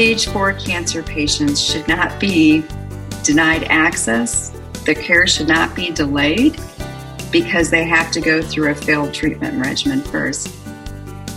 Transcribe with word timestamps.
stage 0.00 0.28
four 0.28 0.54
cancer 0.54 1.02
patients 1.02 1.60
should 1.60 1.86
not 1.86 2.18
be 2.18 2.64
denied 3.22 3.64
access. 3.64 4.48
Their 4.86 4.94
care 4.94 5.26
should 5.26 5.46
not 5.46 5.76
be 5.76 5.90
delayed 5.90 6.58
because 7.30 7.68
they 7.68 7.84
have 7.84 8.10
to 8.12 8.20
go 8.22 8.40
through 8.40 8.70
a 8.70 8.74
failed 8.74 9.12
treatment 9.12 9.62
regimen 9.62 10.00
first. 10.00 10.56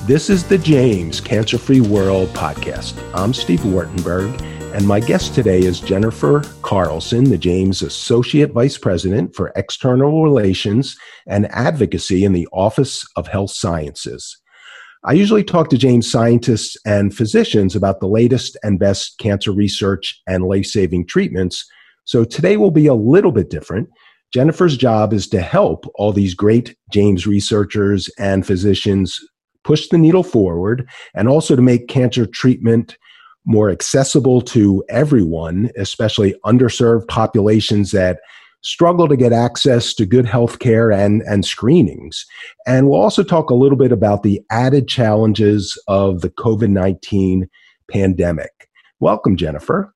This 0.07 0.29
is 0.29 0.45
the 0.45 0.57
James 0.57 1.19
Cancer 1.19 1.57
Free 1.57 1.81
World 1.81 2.29
podcast. 2.29 2.93
I'm 3.13 3.33
Steve 3.33 3.59
Wartenberg, 3.59 4.41
and 4.73 4.87
my 4.87 5.01
guest 5.01 5.35
today 5.35 5.59
is 5.59 5.81
Jennifer 5.81 6.45
Carlson, 6.61 7.25
the 7.25 7.37
James 7.37 7.81
Associate 7.81 8.49
Vice 8.49 8.77
President 8.77 9.35
for 9.35 9.51
External 9.57 10.23
Relations 10.23 10.97
and 11.27 11.51
Advocacy 11.51 12.23
in 12.23 12.31
the 12.31 12.47
Office 12.53 13.05
of 13.17 13.27
Health 13.27 13.51
Sciences. 13.51 14.37
I 15.05 15.11
usually 15.11 15.43
talk 15.43 15.69
to 15.69 15.77
James 15.77 16.09
scientists 16.09 16.77
and 16.85 17.13
physicians 17.13 17.75
about 17.75 17.99
the 17.99 18.07
latest 18.07 18.55
and 18.63 18.79
best 18.79 19.17
cancer 19.17 19.51
research 19.51 20.21
and 20.27 20.45
life 20.45 20.65
saving 20.65 21.07
treatments. 21.07 21.65
So 22.05 22.23
today 22.23 22.55
will 22.55 22.71
be 22.71 22.87
a 22.87 22.93
little 22.93 23.33
bit 23.33 23.49
different. 23.49 23.89
Jennifer's 24.33 24.77
job 24.77 25.11
is 25.11 25.27
to 25.27 25.41
help 25.41 25.85
all 25.95 26.13
these 26.13 26.33
great 26.33 26.75
James 26.91 27.27
researchers 27.27 28.09
and 28.17 28.47
physicians 28.47 29.19
push 29.65 29.89
the 29.89 29.97
needle 29.97 30.23
forward 30.23 30.89
and 31.13 31.27
also 31.27 31.55
to 31.55 31.61
make 31.61 31.89
cancer 31.89 32.25
treatment 32.25 32.97
more 33.45 33.69
accessible 33.69 34.41
to 34.41 34.85
everyone, 34.87 35.69
especially 35.77 36.33
underserved 36.45 37.09
populations 37.09 37.91
that 37.91 38.19
struggle 38.63 39.07
to 39.07 39.17
get 39.17 39.33
access 39.33 39.93
to 39.93 40.05
good 40.05 40.25
health 40.25 40.59
care 40.59 40.91
and, 40.91 41.21
and 41.23 41.45
screenings. 41.45 42.25
And 42.65 42.89
we'll 42.89 43.01
also 43.01 43.23
talk 43.23 43.49
a 43.49 43.55
little 43.55 43.77
bit 43.77 43.91
about 43.91 44.23
the 44.23 44.41
added 44.49 44.87
challenges 44.87 45.81
of 45.87 46.21
the 46.21 46.29
COVID 46.29 46.69
19 46.69 47.49
pandemic. 47.91 48.69
Welcome, 48.99 49.35
Jennifer. 49.35 49.93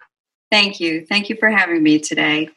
Thank 0.52 0.80
you. 0.80 1.06
Thank 1.06 1.30
you 1.30 1.36
for 1.38 1.50
having 1.50 1.84
me 1.84 2.00
today. 2.00 2.50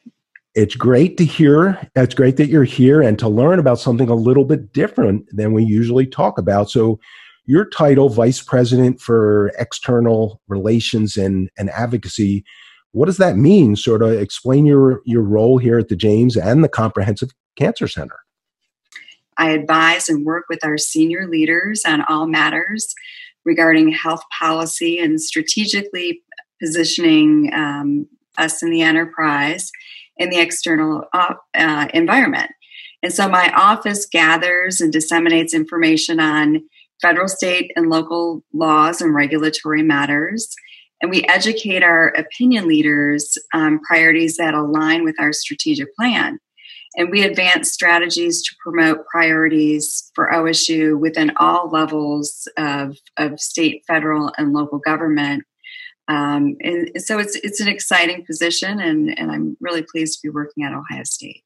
It's 0.54 0.74
great 0.74 1.16
to 1.18 1.24
hear. 1.24 1.80
It's 1.94 2.14
great 2.14 2.36
that 2.38 2.48
you're 2.48 2.64
here 2.64 3.00
and 3.00 3.18
to 3.20 3.28
learn 3.28 3.60
about 3.60 3.78
something 3.78 4.08
a 4.08 4.14
little 4.14 4.44
bit 4.44 4.72
different 4.72 5.24
than 5.32 5.52
we 5.52 5.64
usually 5.64 6.06
talk 6.06 6.38
about. 6.38 6.70
So, 6.70 6.98
your 7.46 7.64
title, 7.64 8.08
Vice 8.08 8.40
President 8.40 9.00
for 9.00 9.50
External 9.58 10.40
Relations 10.46 11.16
and, 11.16 11.50
and 11.58 11.70
Advocacy, 11.70 12.44
what 12.92 13.06
does 13.06 13.18
that 13.18 13.36
mean? 13.36 13.76
Sort 13.76 14.02
of 14.02 14.12
explain 14.12 14.66
your, 14.66 15.00
your 15.04 15.22
role 15.22 15.58
here 15.58 15.78
at 15.78 15.88
the 15.88 15.96
James 15.96 16.36
and 16.36 16.64
the 16.64 16.68
Comprehensive 16.68 17.30
Cancer 17.56 17.88
Center. 17.88 18.18
I 19.36 19.50
advise 19.50 20.08
and 20.08 20.26
work 20.26 20.46
with 20.48 20.64
our 20.64 20.76
senior 20.76 21.26
leaders 21.26 21.82
on 21.86 22.02
all 22.02 22.26
matters 22.26 22.94
regarding 23.44 23.90
health 23.90 24.22
policy 24.38 24.98
and 24.98 25.20
strategically 25.20 26.22
positioning 26.60 27.50
um, 27.54 28.06
us 28.36 28.62
in 28.62 28.70
the 28.70 28.82
enterprise 28.82 29.70
in 30.16 30.28
the 30.28 30.38
external 30.38 31.04
uh, 31.14 31.34
uh, 31.54 31.88
environment. 31.94 32.50
And 33.02 33.12
so 33.12 33.28
my 33.28 33.50
office 33.56 34.06
gathers 34.06 34.80
and 34.80 34.92
disseminates 34.92 35.54
information 35.54 36.20
on 36.20 36.62
federal, 37.00 37.28
state, 37.28 37.72
and 37.74 37.88
local 37.88 38.44
laws 38.52 39.00
and 39.00 39.14
regulatory 39.14 39.82
matters. 39.82 40.54
And 41.00 41.10
we 41.10 41.24
educate 41.24 41.82
our 41.82 42.08
opinion 42.08 42.68
leaders 42.68 43.38
on 43.54 43.80
priorities 43.80 44.36
that 44.36 44.54
align 44.54 45.04
with 45.04 45.16
our 45.18 45.32
strategic 45.32 45.94
plan. 45.96 46.38
And 46.96 47.10
we 47.10 47.22
advance 47.22 47.70
strategies 47.70 48.42
to 48.42 48.54
promote 48.62 49.06
priorities 49.06 50.10
for 50.14 50.30
OSU 50.32 50.98
within 50.98 51.32
all 51.36 51.70
levels 51.70 52.48
of, 52.56 52.96
of 53.16 53.40
state, 53.40 53.84
federal, 53.86 54.32
and 54.36 54.52
local 54.52 54.78
government. 54.78 55.44
Um, 56.08 56.56
and 56.60 56.90
so 57.00 57.20
it's 57.20 57.36
it's 57.36 57.60
an 57.60 57.68
exciting 57.68 58.26
position, 58.26 58.80
and, 58.80 59.16
and 59.16 59.30
I'm 59.30 59.56
really 59.60 59.82
pleased 59.82 60.20
to 60.20 60.26
be 60.26 60.30
working 60.30 60.64
at 60.64 60.72
Ohio 60.72 61.04
State. 61.04 61.44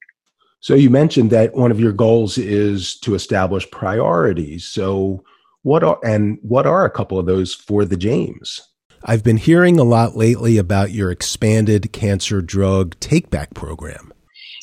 So 0.61 0.75
you 0.75 0.89
mentioned 0.89 1.29
that 1.31 1.55
one 1.55 1.71
of 1.71 1.79
your 1.79 1.93
goals 1.93 2.39
is 2.39 2.99
to 3.01 3.15
establish 3.15 3.71
priorities. 3.71 4.65
So 4.65 5.23
what 5.63 5.85
are 5.85 5.99
and 6.03 6.39
what 6.41 6.65
are 6.65 6.87
a 6.87 6.91
couple 6.91 7.19
of 7.19 7.27
those 7.27 7.53
for 7.53 7.85
the 7.85 7.99
James? 7.99 8.63
I've 9.05 9.23
been 9.23 9.37
hearing 9.37 9.79
a 9.79 9.85
lot 9.85 10.17
lately 10.17 10.57
about 10.57 10.91
your 10.91 11.11
expanded 11.11 11.93
cancer 11.93 12.41
drug 12.41 12.99
takeback 13.01 13.55
program. 13.55 14.13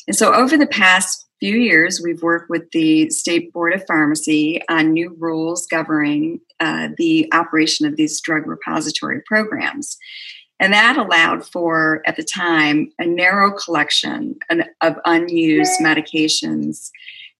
And 0.06 0.16
so 0.16 0.34
over 0.34 0.56
the 0.56 0.66
past 0.66 1.26
few 1.38 1.56
years, 1.56 2.00
we've 2.02 2.22
worked 2.22 2.50
with 2.50 2.70
the 2.72 3.08
State 3.10 3.52
Board 3.52 3.72
of 3.72 3.86
Pharmacy 3.86 4.60
on 4.68 4.92
new 4.92 5.16
rules 5.18 5.66
governing 5.66 6.40
uh, 6.60 6.88
the 6.96 7.28
operation 7.32 7.86
of 7.86 7.96
these 7.96 8.20
drug 8.20 8.46
repository 8.46 9.22
programs. 9.26 9.96
And 10.58 10.72
that 10.72 10.96
allowed 10.96 11.44
for, 11.44 12.02
at 12.06 12.16
the 12.16 12.24
time, 12.24 12.90
a 12.98 13.06
narrow 13.06 13.52
collection 13.52 14.36
of 14.80 14.96
unused 15.04 15.80
medications 15.80 16.90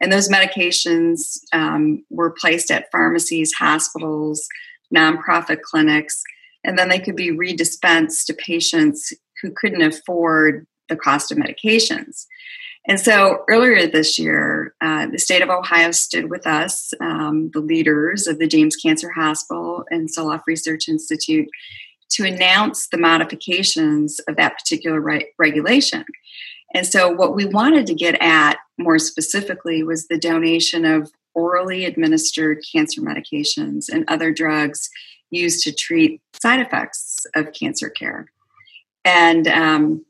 and 0.02 0.10
those 0.10 0.28
medications 0.28 1.38
um, 1.52 2.04
were 2.10 2.32
placed 2.32 2.72
at 2.72 2.90
pharmacies, 2.90 3.52
hospitals, 3.52 4.48
nonprofit 4.94 5.62
clinics, 5.62 6.24
and 6.64 6.78
then 6.78 6.88
they 6.88 6.98
could 6.98 7.16
be 7.16 7.30
redispensed 7.30 8.26
to 8.26 8.34
patients 8.34 9.12
who 9.40 9.50
couldn't 9.50 9.82
afford 9.82 10.66
the 10.88 10.96
cost 10.96 11.32
of 11.32 11.38
medications. 11.38 12.26
And 12.86 12.98
so 12.98 13.44
earlier 13.48 13.86
this 13.86 14.18
year, 14.18 14.74
uh, 14.80 15.06
the 15.06 15.18
state 15.18 15.42
of 15.42 15.50
Ohio 15.50 15.92
stood 15.92 16.30
with 16.30 16.46
us, 16.46 16.92
um, 17.00 17.50
the 17.52 17.60
leaders 17.60 18.26
of 18.26 18.38
the 18.38 18.48
James 18.48 18.74
Cancer 18.74 19.10
Hospital 19.10 19.84
and 19.90 20.08
Solove 20.08 20.42
Research 20.46 20.88
Institute, 20.88 21.48
to 22.10 22.24
announce 22.24 22.88
the 22.88 22.98
modifications 22.98 24.18
of 24.28 24.36
that 24.36 24.58
particular 24.58 25.00
re- 25.00 25.28
regulation. 25.38 26.04
And 26.74 26.86
so, 26.86 27.08
what 27.08 27.34
we 27.34 27.44
wanted 27.44 27.86
to 27.86 27.94
get 27.94 28.20
at 28.20 28.58
more 28.78 28.98
specifically 28.98 29.82
was 29.82 30.08
the 30.08 30.18
donation 30.18 30.84
of 30.84 31.10
orally 31.34 31.84
administered 31.84 32.62
cancer 32.70 33.00
medications 33.00 33.88
and 33.90 34.04
other 34.08 34.32
drugs 34.32 34.90
used 35.32 35.64
to 35.64 35.72
treat 35.72 36.20
side 36.40 36.60
effects 36.60 37.26
of 37.34 37.52
cancer 37.52 37.90
care. 37.90 38.26
And 39.04 39.48
um, 39.48 40.04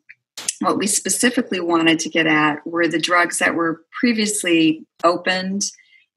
what 0.60 0.78
we 0.78 0.86
specifically 0.86 1.60
wanted 1.60 1.98
to 2.00 2.08
get 2.08 2.26
at 2.26 2.66
were 2.66 2.88
the 2.88 2.98
drugs 2.98 3.38
that 3.38 3.54
were 3.54 3.82
previously 3.98 4.84
opened 5.04 5.62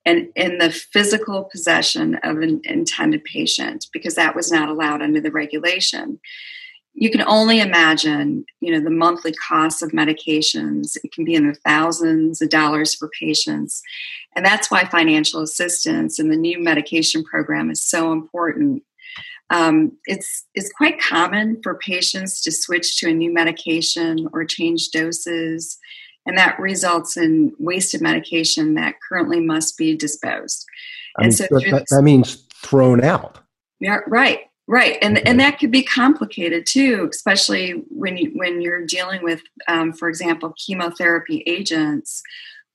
and 0.05 0.29
in 0.35 0.59
the 0.59 0.71
physical 0.71 1.45
possession 1.45 2.16
of 2.23 2.38
an 2.38 2.61
intended 2.63 3.23
patient 3.23 3.88
because 3.91 4.16
that 4.16 4.35
was 4.35 4.51
not 4.51 4.69
allowed 4.69 5.01
under 5.01 5.19
the 5.19 5.31
regulation. 5.31 6.19
You 6.93 7.09
can 7.09 7.23
only 7.23 7.59
imagine 7.59 8.45
you 8.61 8.72
know 8.72 8.79
the 8.79 8.89
monthly 8.89 9.33
costs 9.33 9.81
of 9.81 9.91
medications. 9.91 10.95
It 11.03 11.11
can 11.11 11.25
be 11.25 11.35
in 11.35 11.47
the 11.47 11.55
thousands 11.55 12.41
of 12.41 12.49
dollars 12.49 12.93
for 12.93 13.09
patients. 13.19 13.81
And 14.35 14.45
that's 14.45 14.69
why 14.69 14.85
financial 14.85 15.41
assistance 15.41 16.19
and 16.19 16.31
the 16.31 16.37
new 16.37 16.61
medication 16.61 17.23
program 17.23 17.72
is 17.72 17.81
so 17.81 18.11
important 18.11 18.83
um, 19.50 19.91
it's 20.06 20.45
it's 20.56 20.72
quite 20.72 21.00
common 21.00 21.61
for 21.61 21.75
patients 21.75 22.41
to 22.41 22.51
switch 22.51 22.97
to 23.00 23.09
a 23.09 23.13
new 23.13 23.33
medication 23.33 24.28
or 24.33 24.44
change 24.45 24.89
doses 24.89 25.78
and 26.25 26.38
that 26.38 26.59
results 26.59 27.16
in 27.17 27.53
wasted 27.59 28.01
medication 28.01 28.73
that 28.73 28.95
currently 29.07 29.39
must 29.39 29.78
be 29.78 29.95
disposed. 29.95 30.66
I 31.17 31.22
mean, 31.22 31.25
and 31.25 31.35
so 31.35 31.45
that, 31.51 31.85
that 31.91 32.01
means 32.01 32.47
thrown 32.55 33.03
out. 33.03 33.39
Yeah 33.79 34.00
right 34.07 34.41
Right, 34.67 34.97
and 35.00 35.25
and 35.28 35.39
that 35.39 35.59
could 35.59 35.69
be 35.69 35.84
complicated 35.84 36.66
too, 36.66 37.07
especially 37.13 37.84
when 37.89 38.17
you 38.17 38.31
when 38.34 38.61
you're 38.61 38.84
dealing 38.84 39.22
with, 39.22 39.41
um, 39.67 39.94
for 39.94 40.09
example, 40.09 40.55
chemotherapy 40.57 41.44
agents. 41.45 42.23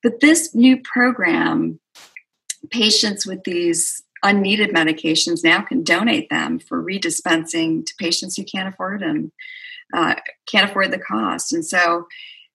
But 0.01 0.21
this 0.21 0.55
new 0.55 0.81
program, 0.83 1.81
patients 2.71 3.27
with 3.27 3.43
these 3.43 4.05
unneeded 4.23 4.71
medications 4.71 5.43
now 5.45 5.63
can 5.63 5.83
donate 5.83 6.29
them 6.31 6.59
for 6.59 6.83
redispensing 6.83 7.87
to 7.87 7.95
patients 7.99 8.37
who 8.37 8.45
can't 8.45 8.69
afford 8.69 9.01
them, 9.01 9.33
uh, 9.95 10.15
can't 10.47 10.71
afford 10.71 10.91
the 10.91 10.99
cost, 10.99 11.53
and 11.53 11.65
so 11.65 12.07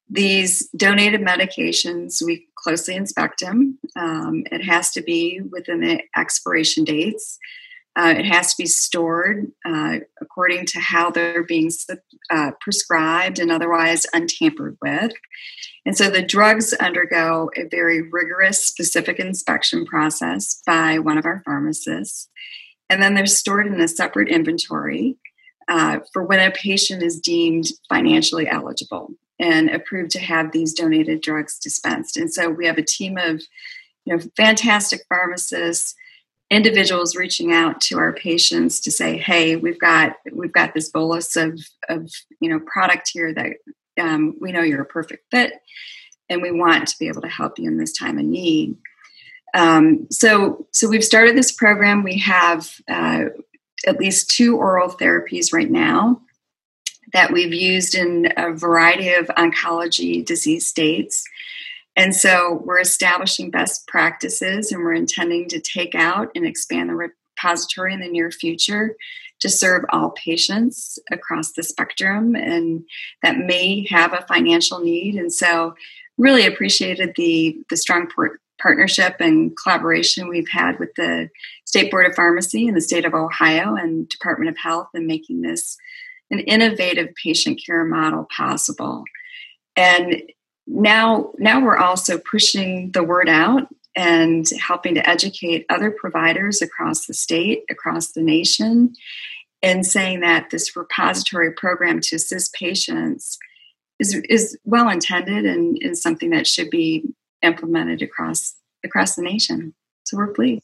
these 0.07 0.69
donated 0.69 1.21
medications 1.21 2.21
we 2.23 2.47
closely 2.55 2.95
inspect 2.95 3.39
them. 3.39 3.79
Um, 3.95 4.43
it 4.51 4.63
has 4.63 4.91
to 4.91 5.01
be 5.01 5.41
within 5.51 5.81
the 5.81 6.01
expiration 6.15 6.83
dates 6.83 7.39
uh, 7.97 8.13
it 8.17 8.25
has 8.25 8.53
to 8.53 8.63
be 8.63 8.67
stored 8.67 9.51
uh, 9.65 9.99
according 10.21 10.65
to 10.65 10.79
how 10.79 11.09
they're 11.09 11.43
being 11.43 11.71
uh, 12.29 12.51
prescribed 12.59 13.39
and 13.39 13.51
otherwise 13.51 14.05
untampered 14.13 14.77
with. 14.81 15.13
And 15.85 15.95
so 15.95 16.09
the 16.09 16.23
drugs 16.23 16.73
undergo 16.73 17.51
a 17.55 17.63
very 17.63 18.01
rigorous 18.01 18.65
specific 18.65 19.19
inspection 19.19 19.85
process 19.85 20.61
by 20.65 20.97
one 20.99 21.17
of 21.17 21.25
our 21.25 21.41
pharmacists. 21.45 22.27
And 22.89 23.01
then 23.01 23.13
they're 23.13 23.25
stored 23.25 23.67
in 23.67 23.79
a 23.79 23.87
separate 23.87 24.29
inventory 24.29 25.17
uh, 25.67 25.99
for 26.11 26.23
when 26.23 26.39
a 26.39 26.51
patient 26.51 27.03
is 27.03 27.19
deemed 27.19 27.65
financially 27.89 28.47
eligible 28.47 29.11
and 29.39 29.69
approved 29.69 30.11
to 30.11 30.19
have 30.19 30.51
these 30.51 30.73
donated 30.73 31.21
drugs 31.21 31.59
dispensed. 31.59 32.17
And 32.17 32.33
so 32.33 32.49
we 32.49 32.65
have 32.65 32.77
a 32.77 32.83
team 32.83 33.17
of 33.17 33.41
you 34.05 34.15
know, 34.15 34.23
fantastic 34.35 35.01
pharmacists 35.09 35.95
individuals 36.51 37.15
reaching 37.15 37.51
out 37.51 37.81
to 37.81 37.97
our 37.97 38.13
patients 38.13 38.79
to 38.81 38.91
say, 38.91 39.17
"Hey, 39.17 39.55
we've 39.55 39.79
got 39.79 40.17
we've 40.31 40.51
got 40.51 40.73
this 40.73 40.89
bolus 40.89 41.35
of 41.35 41.59
of 41.89 42.11
you 42.39 42.49
know 42.49 42.59
product 42.59 43.09
here 43.11 43.33
that 43.33 43.57
um, 43.99 44.35
we 44.39 44.51
know 44.51 44.61
you're 44.61 44.81
a 44.81 44.85
perfect 44.85 45.29
fit, 45.31 45.53
and 46.29 46.41
we 46.41 46.51
want 46.51 46.87
to 46.87 46.97
be 46.99 47.07
able 47.07 47.21
to 47.21 47.27
help 47.27 47.59
you 47.59 47.69
in 47.69 47.77
this 47.77 47.93
time 47.93 48.17
of 48.17 48.25
need." 48.25 48.77
Um, 49.53 50.07
so, 50.11 50.67
so 50.73 50.89
we've 50.89 51.03
started 51.03 51.37
this 51.37 51.51
program. 51.51 52.03
We 52.03 52.17
have 52.19 52.69
uh, 52.89 53.25
at 53.87 53.99
least 53.99 54.29
two 54.29 54.57
oral 54.57 54.89
therapies 54.89 55.53
right 55.53 55.71
now 55.71 56.21
that 57.13 57.31
we've 57.31 57.53
used 57.53 57.95
in 57.95 58.33
a 58.35 58.51
variety 58.51 59.13
of 59.13 59.27
oncology 59.27 60.25
disease 60.25 60.67
states. 60.67 61.23
And 61.95 62.13
so 62.13 62.61
we're 62.65 62.81
establishing 62.81 63.51
best 63.51 63.87
practices 63.87 64.71
and 64.71 64.83
we're 64.83 64.95
intending 64.95 65.47
to 65.49 65.61
take 65.61 65.95
out 65.95 66.29
and 66.35 66.45
expand 66.45 66.89
the 66.89 66.95
repository 66.95 67.93
in 67.93 68.01
the 68.01 68.09
near 68.09 68.31
future 68.31 68.97
to 69.45 69.49
serve 69.49 69.85
all 69.89 70.09
patients 70.09 70.97
across 71.11 71.51
the 71.51 71.61
spectrum 71.61 72.35
and 72.35 72.83
that 73.21 73.37
may 73.37 73.85
have 73.91 74.11
a 74.11 74.25
financial 74.27 74.79
need. 74.79 75.13
And 75.13 75.31
so 75.31 75.75
really 76.17 76.47
appreciated 76.47 77.13
the 77.15 77.55
the 77.69 77.77
strong 77.77 78.07
port, 78.07 78.41
partnership 78.59 79.17
and 79.19 79.55
collaboration 79.55 80.27
we've 80.27 80.49
had 80.49 80.79
with 80.79 80.95
the 80.95 81.29
State 81.65 81.91
Board 81.91 82.07
of 82.07 82.15
Pharmacy 82.15 82.67
and 82.67 82.75
the 82.75 82.81
state 82.81 83.05
of 83.05 83.13
Ohio 83.13 83.75
and 83.75 84.09
Department 84.09 84.49
of 84.49 84.57
Health 84.57 84.87
in 84.95 85.05
making 85.05 85.41
this 85.41 85.77
an 86.31 86.39
innovative 86.39 87.09
patient 87.23 87.61
care 87.63 87.85
model 87.85 88.27
possible. 88.35 89.03
And 89.75 90.23
now 90.65 91.33
now 91.37 91.63
we're 91.63 91.77
also 91.77 92.17
pushing 92.17 92.93
the 92.93 93.03
word 93.03 93.29
out 93.29 93.67
and 93.95 94.49
helping 94.59 94.95
to 94.95 95.09
educate 95.09 95.65
other 95.69 95.91
providers 95.91 96.61
across 96.61 97.05
the 97.05 97.13
state, 97.13 97.63
across 97.69 98.11
the 98.11 98.21
nation, 98.21 98.93
and 99.65 99.85
saying 99.85 100.19
that 100.19 100.51
this 100.51 100.75
repository 100.75 101.51
program 101.51 101.99
to 101.99 102.15
assist 102.15 102.53
patients 102.53 103.39
is, 103.99 104.13
is 104.29 104.57
well 104.63 104.87
intended 104.87 105.45
and 105.45 105.81
is 105.81 106.01
something 106.01 106.29
that 106.29 106.45
should 106.45 106.69
be 106.69 107.03
implemented 107.41 108.01
across 108.01 108.55
across 108.83 109.15
the 109.15 109.23
nation. 109.23 109.73
So 110.03 110.17
we're 110.17 110.33
pleased. 110.33 110.63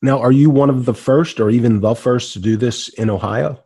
Now, 0.00 0.20
are 0.20 0.32
you 0.32 0.48
one 0.48 0.70
of 0.70 0.86
the 0.86 0.94
first 0.94 1.38
or 1.40 1.50
even 1.50 1.80
the 1.80 1.94
first 1.94 2.32
to 2.32 2.38
do 2.38 2.56
this 2.56 2.88
in 2.88 3.10
Ohio? 3.10 3.62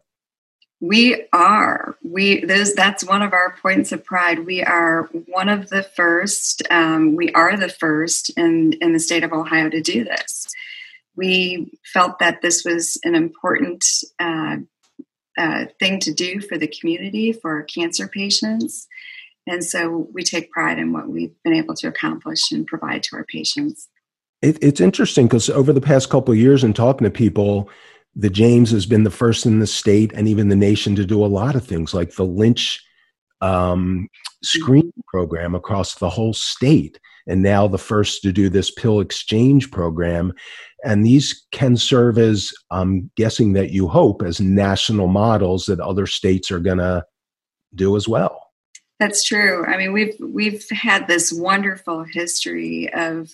We 0.81 1.27
are. 1.33 1.97
We 2.03 2.45
those 2.45 2.75
that's 2.75 3.05
one 3.05 3.23
of 3.23 3.33
our 3.33 3.55
points 3.63 3.93
of 3.93 4.05
pride. 4.05 4.45
We 4.45 4.65
are 4.65 5.09
one 5.29 5.49
of 5.49 5.69
the 5.69 5.85
first. 5.85 6.63
Um, 6.71 7.15
we 7.15 7.31
are 7.33 7.57
the 7.57 7.69
first 7.69 8.31
in 8.37 8.73
in 8.81 8.93
the 8.93 8.99
state 8.99 9.23
of 9.23 9.33
Ohio 9.33 9.69
to 9.69 9.81
do 9.81 10.03
this. 10.03 10.49
We 11.15 11.79
felt 11.93 12.19
that 12.19 12.43
this 12.43 12.65
was 12.65 12.99
an 13.05 13.15
important 13.15 13.85
uh, 14.19 14.57
uh, 15.39 15.67
thing 15.79 15.99
to 16.01 16.13
do 16.13 16.41
for 16.41 16.59
the 16.59 16.67
community 16.67 17.33
for 17.33 17.63
cancer 17.65 18.09
patients, 18.09 18.87
and 19.47 19.65
so 19.65 20.09
we 20.13 20.23
take 20.23 20.51
pride 20.51 20.79
in 20.79 20.93
what 20.93 21.09
we've 21.09 21.35
been 21.43 21.55
able 21.55 21.75
to 21.77 21.89
accomplish 21.89 22.53
and 22.53 22.67
provide 22.67 23.03
to 23.05 23.17
our 23.17 23.25
patients. 23.25 23.89
It, 24.41 24.59
it's 24.63 24.81
interesting 24.81 25.27
because 25.27 25.51
over 25.51 25.73
the 25.73 25.81
past 25.81 26.11
couple 26.11 26.33
of 26.33 26.39
years, 26.39 26.63
and 26.65 26.75
talking 26.75 27.05
to 27.05 27.11
people 27.11 27.71
the 28.15 28.31
James 28.31 28.71
has 28.71 28.87
been 28.87 29.05
the 29.05 29.11
first 29.11 29.47
in 29.47 29.59
the 29.59 29.67
state 29.67 30.13
and 30.13 30.29
even 30.29 30.49
the 30.49 30.57
nation 30.57 30.95
to 30.97 31.07
do 31.07 31.25
a 31.25 31.27
lot 31.27 31.55
of 31.55 31.65
things 31.65 31.95
like 31.95 32.15
the 32.15 32.25
Lynch 32.25 32.85
um, 33.41 34.09
screen 34.43 34.93
program 35.09 35.55
across 35.55 35.95
the 35.95 36.11
whole 36.11 36.35
state. 36.35 37.01
And 37.27 37.43
now 37.43 37.69
the 37.69 37.79
first 37.79 38.23
to 38.23 38.33
do 38.33 38.49
this 38.49 38.71
pill 38.71 39.01
exchange 39.01 39.71
program. 39.71 40.33
And 40.85 41.07
these 41.07 41.47
can 41.53 41.77
serve 41.77 42.19
as, 42.19 42.53
I'm 42.71 43.11
guessing 43.17 43.53
that 43.53 43.71
you 43.71 43.89
hope, 43.89 44.23
as 44.23 44.41
national 44.41 45.07
models 45.07 45.67
that 45.67 45.81
other 45.81 46.07
states 46.07 46.51
are 46.51 46.59
going 46.59 46.79
to 46.79 47.05
do 47.75 47.97
as 47.97 48.09
well. 48.09 48.51
That's 48.99 49.25
true. 49.25 49.65
I 49.67 49.77
mean, 49.77 49.93
we've 49.93 50.15
we've 50.21 50.65
had 50.71 51.09
this 51.09 51.33
wonderful 51.33 52.05
history 52.05 52.93
of 52.95 53.33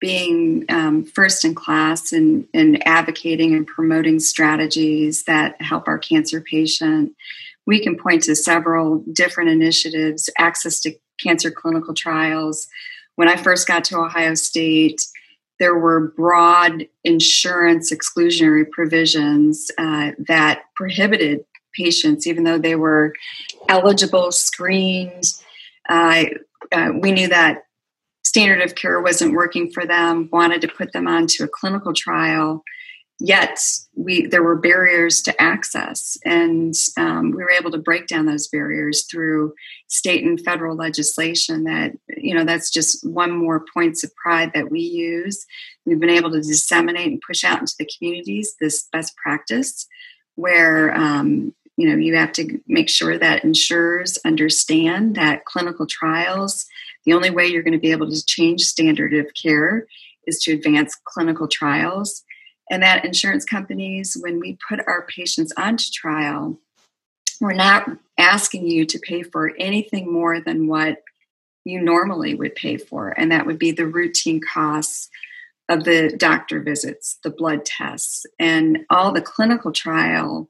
being 0.00 0.64
um, 0.68 1.04
first 1.04 1.44
in 1.44 1.54
class 1.54 2.12
and 2.12 2.46
in 2.52 2.82
advocating 2.82 3.54
and 3.54 3.66
promoting 3.66 4.20
strategies 4.20 5.24
that 5.24 5.60
help 5.62 5.88
our 5.88 5.98
cancer 5.98 6.40
patient. 6.40 7.12
We 7.66 7.80
can 7.80 7.96
point 7.96 8.24
to 8.24 8.34
several 8.34 9.04
different 9.12 9.50
initiatives, 9.50 10.28
access 10.38 10.80
to 10.80 10.94
cancer 11.20 11.50
clinical 11.50 11.94
trials. 11.94 12.66
When 13.14 13.28
I 13.28 13.36
first 13.36 13.68
got 13.68 13.84
to 13.84 13.98
Ohio 13.98 14.34
State, 14.34 15.00
there 15.62 15.78
were 15.78 16.08
broad 16.16 16.88
insurance 17.04 17.92
exclusionary 17.92 18.68
provisions 18.68 19.70
uh, 19.78 20.10
that 20.26 20.62
prohibited 20.74 21.44
patients, 21.72 22.26
even 22.26 22.42
though 22.42 22.58
they 22.58 22.74
were 22.74 23.14
eligible, 23.68 24.32
screened. 24.32 25.22
Uh, 25.88 26.24
uh, 26.72 26.90
we 27.00 27.12
knew 27.12 27.28
that 27.28 27.66
standard 28.24 28.60
of 28.60 28.74
care 28.74 29.00
wasn't 29.00 29.34
working 29.34 29.70
for 29.70 29.86
them, 29.86 30.28
wanted 30.32 30.60
to 30.62 30.66
put 30.66 30.92
them 30.92 31.06
onto 31.06 31.44
a 31.44 31.48
clinical 31.48 31.92
trial. 31.92 32.64
Yet 33.24 33.60
we 33.94 34.26
there 34.26 34.42
were 34.42 34.56
barriers 34.56 35.22
to 35.22 35.40
access, 35.40 36.18
and 36.24 36.74
um, 36.96 37.30
we 37.30 37.36
were 37.36 37.52
able 37.52 37.70
to 37.70 37.78
break 37.78 38.08
down 38.08 38.26
those 38.26 38.48
barriers 38.48 39.04
through 39.04 39.54
state 39.86 40.24
and 40.24 40.40
federal 40.40 40.74
legislation. 40.74 41.62
That 41.62 41.92
you 42.16 42.34
know 42.34 42.44
that's 42.44 42.68
just 42.68 43.06
one 43.08 43.30
more 43.30 43.64
points 43.72 44.02
of 44.02 44.12
pride 44.16 44.50
that 44.54 44.72
we 44.72 44.80
use. 44.80 45.46
We've 45.86 46.00
been 46.00 46.10
able 46.10 46.32
to 46.32 46.40
disseminate 46.40 47.06
and 47.06 47.22
push 47.24 47.44
out 47.44 47.60
into 47.60 47.74
the 47.78 47.88
communities 47.96 48.56
this 48.60 48.88
best 48.92 49.14
practice, 49.16 49.86
where 50.34 50.92
um, 50.92 51.54
you 51.76 51.88
know 51.88 51.96
you 51.96 52.16
have 52.16 52.32
to 52.32 52.58
make 52.66 52.88
sure 52.88 53.18
that 53.18 53.44
insurers 53.44 54.18
understand 54.24 55.14
that 55.14 55.44
clinical 55.44 55.86
trials 55.86 56.66
the 57.04 57.12
only 57.12 57.30
way 57.30 57.46
you're 57.46 57.62
going 57.62 57.72
to 57.72 57.78
be 57.78 57.92
able 57.92 58.10
to 58.10 58.24
change 58.24 58.62
standard 58.62 59.14
of 59.14 59.26
care 59.40 59.86
is 60.26 60.38
to 60.40 60.52
advance 60.52 60.96
clinical 61.04 61.48
trials. 61.48 62.24
And 62.72 62.82
that 62.82 63.04
insurance 63.04 63.44
companies, 63.44 64.16
when 64.18 64.40
we 64.40 64.56
put 64.66 64.80
our 64.88 65.06
patients 65.06 65.52
onto 65.58 65.90
trial, 65.92 66.58
we're 67.38 67.52
not 67.52 67.86
asking 68.18 68.66
you 68.66 68.86
to 68.86 68.98
pay 68.98 69.22
for 69.22 69.52
anything 69.58 70.10
more 70.10 70.40
than 70.40 70.66
what 70.66 71.02
you 71.64 71.82
normally 71.82 72.34
would 72.34 72.54
pay 72.54 72.78
for. 72.78 73.10
And 73.10 73.30
that 73.30 73.44
would 73.44 73.58
be 73.58 73.72
the 73.72 73.86
routine 73.86 74.40
costs 74.40 75.10
of 75.68 75.84
the 75.84 76.14
doctor 76.16 76.60
visits, 76.60 77.18
the 77.22 77.30
blood 77.30 77.66
tests, 77.66 78.24
and 78.38 78.86
all 78.88 79.12
the 79.12 79.20
clinical 79.20 79.70
trial 79.70 80.48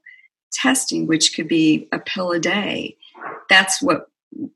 testing, 0.53 1.07
which 1.07 1.35
could 1.35 1.49
be 1.49 1.89
a 1.91 1.99
pill 1.99 2.31
a 2.31 2.39
day. 2.39 2.95
That's 3.49 3.81
what 3.81 4.07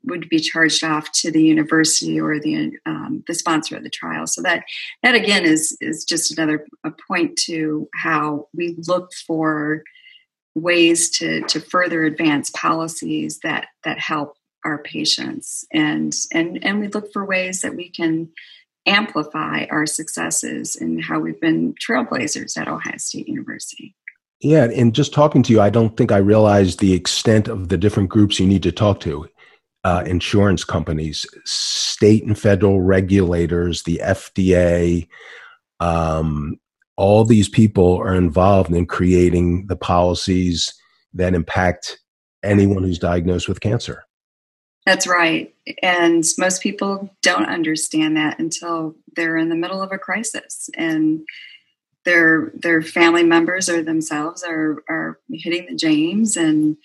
would 0.04 0.28
be 0.28 0.38
charged 0.38 0.84
off 0.84 1.10
to 1.12 1.30
the 1.30 1.42
university 1.42 2.20
or 2.20 2.40
the 2.40 2.72
um, 2.86 3.22
the 3.26 3.34
sponsor 3.34 3.76
of 3.76 3.82
the 3.82 3.90
trial. 3.90 4.26
So 4.26 4.42
that 4.42 4.64
that 5.02 5.14
again 5.14 5.44
is 5.44 5.76
is 5.80 6.04
just 6.04 6.36
another 6.36 6.66
a 6.84 6.92
point 7.06 7.36
to 7.46 7.88
how 7.94 8.48
we 8.54 8.76
look 8.86 9.12
for 9.26 9.82
ways 10.54 11.10
to 11.18 11.42
to 11.42 11.60
further 11.60 12.04
advance 12.04 12.50
policies 12.50 13.40
that 13.42 13.66
that 13.84 13.98
help 13.98 14.34
our 14.64 14.78
patients 14.78 15.64
and 15.72 16.12
and 16.32 16.58
and 16.64 16.80
we 16.80 16.88
look 16.88 17.12
for 17.12 17.24
ways 17.24 17.62
that 17.62 17.76
we 17.76 17.88
can 17.88 18.28
amplify 18.86 19.66
our 19.70 19.86
successes 19.86 20.74
and 20.74 21.04
how 21.04 21.20
we've 21.20 21.40
been 21.40 21.74
trailblazers 21.74 22.56
at 22.56 22.68
Ohio 22.68 22.96
State 22.96 23.28
University. 23.28 23.94
Yeah, 24.40 24.64
and 24.64 24.94
just 24.94 25.12
talking 25.12 25.42
to 25.42 25.52
you, 25.52 25.60
I 25.60 25.68
don't 25.68 25.96
think 25.96 26.10
I 26.10 26.18
realized 26.18 26.78
the 26.78 26.94
extent 26.94 27.48
of 27.48 27.68
the 27.68 27.76
different 27.76 28.08
groups 28.08 28.38
you 28.38 28.46
need 28.46 28.62
to 28.62 28.72
talk 28.72 29.00
to 29.00 29.28
uh, 29.88 30.02
insurance 30.02 30.64
companies, 30.64 31.24
state 31.46 32.22
and 32.22 32.38
federal 32.38 32.82
regulators, 32.82 33.84
the 33.84 33.98
FDA, 34.04 35.08
um, 35.80 36.60
all 36.98 37.24
these 37.24 37.48
people 37.48 37.96
are 37.96 38.14
involved 38.14 38.70
in 38.70 38.84
creating 38.84 39.66
the 39.68 39.76
policies 39.76 40.74
that 41.14 41.32
impact 41.32 42.00
anyone 42.42 42.82
who's 42.82 42.98
diagnosed 42.98 43.48
with 43.48 43.62
cancer. 43.62 44.04
That's 44.84 45.06
right. 45.06 45.54
And 45.82 46.22
most 46.36 46.62
people 46.62 47.08
don't 47.22 47.48
understand 47.48 48.18
that 48.18 48.38
until 48.38 48.94
they're 49.16 49.38
in 49.38 49.48
the 49.48 49.56
middle 49.56 49.80
of 49.80 49.90
a 49.90 49.98
crisis 49.98 50.68
and 50.74 51.20
their 52.04 52.52
their 52.54 52.82
family 52.82 53.24
members 53.24 53.70
or 53.70 53.82
themselves 53.82 54.42
are 54.42 54.84
are 54.88 55.18
hitting 55.30 55.64
the 55.66 55.74
James 55.74 56.36
and 56.36 56.76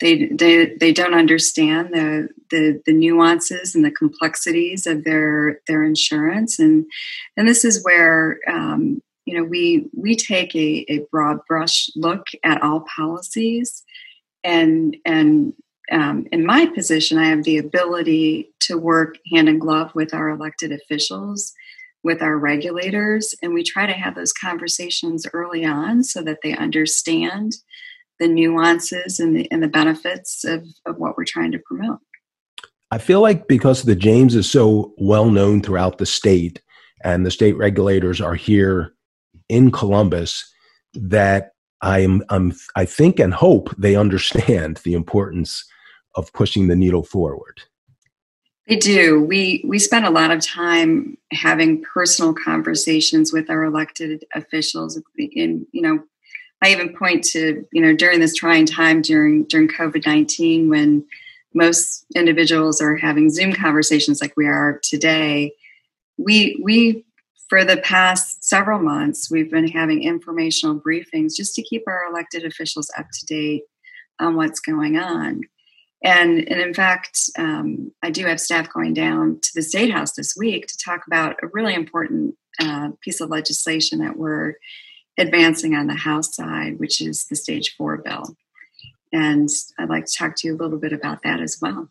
they 0.00 0.26
they 0.26 0.74
they 0.76 0.92
don't 0.92 1.14
understand 1.14 1.92
the, 1.92 2.28
the 2.50 2.80
the 2.86 2.92
nuances 2.92 3.74
and 3.74 3.84
the 3.84 3.90
complexities 3.90 4.86
of 4.86 5.04
their 5.04 5.60
their 5.66 5.82
insurance. 5.82 6.58
And 6.58 6.86
and 7.36 7.48
this 7.48 7.64
is 7.64 7.82
where 7.84 8.38
um, 8.48 9.02
you 9.24 9.36
know 9.36 9.44
we 9.44 9.88
we 9.96 10.14
take 10.14 10.54
a, 10.54 10.84
a 10.88 11.06
broad 11.10 11.38
brush 11.46 11.90
look 11.96 12.26
at 12.44 12.62
all 12.62 12.84
policies. 12.94 13.82
And 14.44 14.96
and 15.04 15.54
um, 15.90 16.26
in 16.32 16.44
my 16.44 16.66
position 16.66 17.16
i 17.18 17.26
have 17.26 17.44
the 17.44 17.56
ability 17.56 18.50
to 18.60 18.76
work 18.76 19.16
hand 19.32 19.48
in 19.48 19.58
glove 19.58 19.90
with 19.94 20.12
our 20.12 20.28
elected 20.28 20.70
officials 20.70 21.54
with 22.04 22.22
our 22.22 22.36
regulators 22.36 23.34
and 23.42 23.54
we 23.54 23.62
try 23.62 23.86
to 23.86 23.92
have 23.92 24.14
those 24.14 24.32
conversations 24.32 25.26
early 25.32 25.64
on 25.64 26.04
so 26.04 26.22
that 26.22 26.38
they 26.42 26.54
understand 26.54 27.54
the 28.18 28.28
nuances 28.28 29.20
and 29.20 29.36
the, 29.36 29.50
and 29.50 29.62
the 29.62 29.68
benefits 29.68 30.44
of, 30.44 30.66
of 30.86 30.98
what 30.98 31.16
we're 31.16 31.24
trying 31.24 31.52
to 31.52 31.58
promote. 31.58 31.98
I 32.90 32.98
feel 32.98 33.20
like 33.20 33.48
because 33.48 33.82
the 33.82 33.94
James 33.94 34.34
is 34.34 34.50
so 34.50 34.94
well 34.98 35.30
known 35.30 35.62
throughout 35.62 35.98
the 35.98 36.06
state 36.06 36.62
and 37.04 37.24
the 37.24 37.30
state 37.30 37.56
regulators 37.56 38.20
are 38.20 38.34
here 38.34 38.94
in 39.48 39.70
Columbus 39.70 40.52
that 40.94 41.52
I'm, 41.82 42.24
I'm 42.28 42.54
I 42.76 42.86
think 42.86 43.20
and 43.20 43.32
hope 43.32 43.74
they 43.76 43.94
understand 43.94 44.78
the 44.84 44.94
importance 44.94 45.64
of 46.14 46.32
pushing 46.32 46.68
the 46.68 46.76
needle 46.76 47.04
forward. 47.04 47.60
They 48.66 48.76
do. 48.76 49.22
We 49.22 49.64
we 49.66 49.78
spend 49.78 50.04
a 50.04 50.10
lot 50.10 50.30
of 50.30 50.44
time 50.44 51.16
having 51.32 51.82
personal 51.82 52.34
conversations 52.34 53.32
with 53.32 53.48
our 53.48 53.64
elected 53.64 54.26
officials. 54.34 55.00
In 55.16 55.66
you 55.72 55.80
know, 55.80 56.02
I 56.62 56.70
even 56.72 56.96
point 56.96 57.24
to 57.24 57.66
you 57.72 57.82
know 57.82 57.94
during 57.94 58.20
this 58.20 58.34
trying 58.34 58.66
time 58.66 59.02
during 59.02 59.44
during 59.44 59.68
COVID 59.68 60.06
nineteen 60.06 60.68
when 60.68 61.04
most 61.54 62.04
individuals 62.14 62.80
are 62.80 62.96
having 62.96 63.30
Zoom 63.30 63.52
conversations 63.52 64.20
like 64.20 64.34
we 64.36 64.46
are 64.46 64.80
today. 64.82 65.52
We 66.16 66.60
we 66.62 67.04
for 67.48 67.64
the 67.64 67.78
past 67.78 68.44
several 68.44 68.78
months 68.78 69.30
we've 69.30 69.50
been 69.50 69.68
having 69.68 70.02
informational 70.02 70.78
briefings 70.78 71.34
just 71.34 71.54
to 71.54 71.62
keep 71.62 71.84
our 71.86 72.04
elected 72.10 72.44
officials 72.44 72.90
up 72.98 73.06
to 73.12 73.26
date 73.26 73.62
on 74.20 74.36
what's 74.36 74.60
going 74.60 74.98
on. 74.98 75.42
And, 76.02 76.48
and 76.48 76.60
in 76.60 76.74
fact, 76.74 77.30
um, 77.38 77.92
I 78.02 78.10
do 78.10 78.24
have 78.26 78.40
staff 78.40 78.72
going 78.72 78.94
down 78.94 79.40
to 79.40 79.50
the 79.54 79.62
State 79.62 79.90
House 79.90 80.12
this 80.12 80.36
week 80.36 80.66
to 80.66 80.78
talk 80.78 81.06
about 81.06 81.36
a 81.42 81.48
really 81.48 81.74
important 81.74 82.36
uh, 82.60 82.90
piece 83.00 83.20
of 83.20 83.30
legislation 83.30 83.98
that 84.00 84.16
we're 84.16 84.54
advancing 85.18 85.74
on 85.74 85.86
the 85.86 85.94
House 85.94 86.34
side, 86.34 86.78
which 86.78 87.02
is 87.02 87.26
the 87.26 87.36
Stage 87.36 87.74
4 87.76 87.98
bill. 87.98 88.36
And 89.12 89.48
I'd 89.78 89.88
like 89.88 90.06
to 90.06 90.12
talk 90.12 90.36
to 90.36 90.48
you 90.48 90.54
a 90.54 90.58
little 90.58 90.78
bit 90.78 90.92
about 90.92 91.22
that 91.24 91.40
as 91.40 91.58
well. 91.60 91.88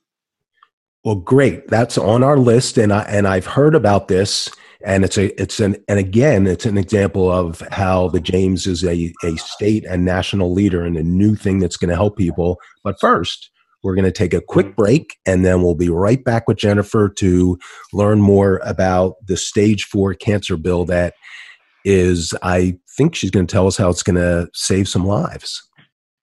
Well, 1.04 1.16
great. 1.16 1.68
That's 1.68 1.98
on 1.98 2.24
our 2.24 2.38
list, 2.38 2.78
and 2.78 2.92
I 2.92 3.02
and 3.04 3.28
I've 3.28 3.46
heard 3.46 3.76
about 3.76 4.08
this, 4.08 4.50
and 4.84 5.06
it's 5.06 5.18
a 5.18 5.42
it's 5.42 5.60
an 5.60 5.78
and 5.88 6.00
again 6.00 6.46
it's 6.48 6.66
an 6.66 6.78
example 6.78 7.32
of 7.32 7.62
how 7.72 8.10
the 8.10 8.20
James 8.20 8.68
is 8.68 8.84
a 8.84 9.14
a 9.24 9.38
state 9.38 9.86
and 9.86 10.04
national 10.04 10.52
leader 10.52 10.84
and 10.84 10.98
a 10.98 11.04
new 11.04 11.36
thing 11.36 11.60
that's 11.60 11.78
going 11.78 11.90
to 11.90 11.96
help 11.96 12.18
people. 12.18 12.60
But 12.84 13.00
first, 13.00 13.52
we're 13.84 13.96
going 13.96 14.06
to 14.06 14.12
take 14.12 14.34
a 14.34 14.42
quick 14.42 14.76
break 14.76 15.18
and 15.26 15.46
then 15.46 15.62
we'll 15.62 15.76
be 15.76 15.90
right 15.90 16.24
back 16.24 16.48
with 16.48 16.58
Jennifer 16.58 17.08
to 17.10 17.58
learn 17.94 18.20
more 18.20 18.60
about 18.66 19.16
the 19.26 19.38
stage 19.38 19.86
four 19.86 20.14
cancer 20.14 20.58
bill 20.58 20.84
that 20.86 21.14
is, 21.86 22.34
I 22.42 22.78
think 22.98 23.16
she's 23.16 23.32
going 23.32 23.48
to 23.48 23.52
tell 23.52 23.68
us 23.68 23.78
how 23.78 23.90
it's 23.90 24.04
going 24.04 24.16
to 24.16 24.50
save 24.54 24.88
some 24.88 25.06
lives. 25.06 25.62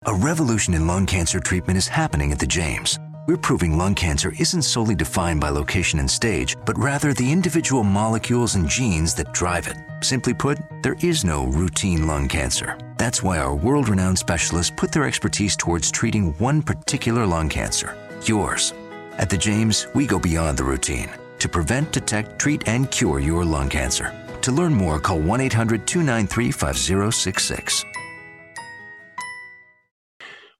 A 0.05 0.13
revolution 0.13 0.73
in 0.73 0.87
lung 0.87 1.05
cancer 1.05 1.39
treatment 1.39 1.77
is 1.77 1.87
happening 1.87 2.31
at 2.31 2.39
the 2.39 2.47
James. 2.47 2.99
We're 3.27 3.37
proving 3.37 3.77
lung 3.77 3.95
cancer 3.95 4.31
isn't 4.39 4.61
solely 4.61 4.95
defined 4.95 5.41
by 5.41 5.49
location 5.49 5.99
and 5.99 6.09
stage, 6.09 6.55
but 6.65 6.77
rather 6.77 7.13
the 7.13 7.31
individual 7.31 7.83
molecules 7.83 8.55
and 8.55 8.69
genes 8.69 9.13
that 9.15 9.33
drive 9.33 9.67
it. 9.67 9.77
Simply 10.01 10.33
put, 10.33 10.59
there 10.81 10.95
is 11.01 11.25
no 11.25 11.45
routine 11.47 12.07
lung 12.07 12.27
cancer. 12.27 12.77
That's 12.97 13.21
why 13.21 13.39
our 13.39 13.55
world 13.55 13.89
renowned 13.89 14.17
specialists 14.17 14.73
put 14.77 14.91
their 14.91 15.03
expertise 15.03 15.57
towards 15.57 15.91
treating 15.91 16.33
one 16.37 16.61
particular 16.61 17.25
lung 17.25 17.49
cancer 17.49 17.97
yours. 18.27 18.73
At 19.17 19.29
the 19.29 19.37
James, 19.37 19.87
we 19.93 20.05
go 20.05 20.19
beyond 20.19 20.57
the 20.57 20.63
routine 20.63 21.09
to 21.39 21.49
prevent, 21.49 21.91
detect, 21.91 22.39
treat, 22.39 22.67
and 22.67 22.89
cure 22.89 23.19
your 23.19 23.45
lung 23.45 23.69
cancer. 23.69 24.13
To 24.47 24.53
learn 24.53 24.73
more, 24.75 24.97
call 24.97 25.19
1 25.19 25.41
800 25.41 25.85
293 25.85 26.51
5066. 26.51 27.83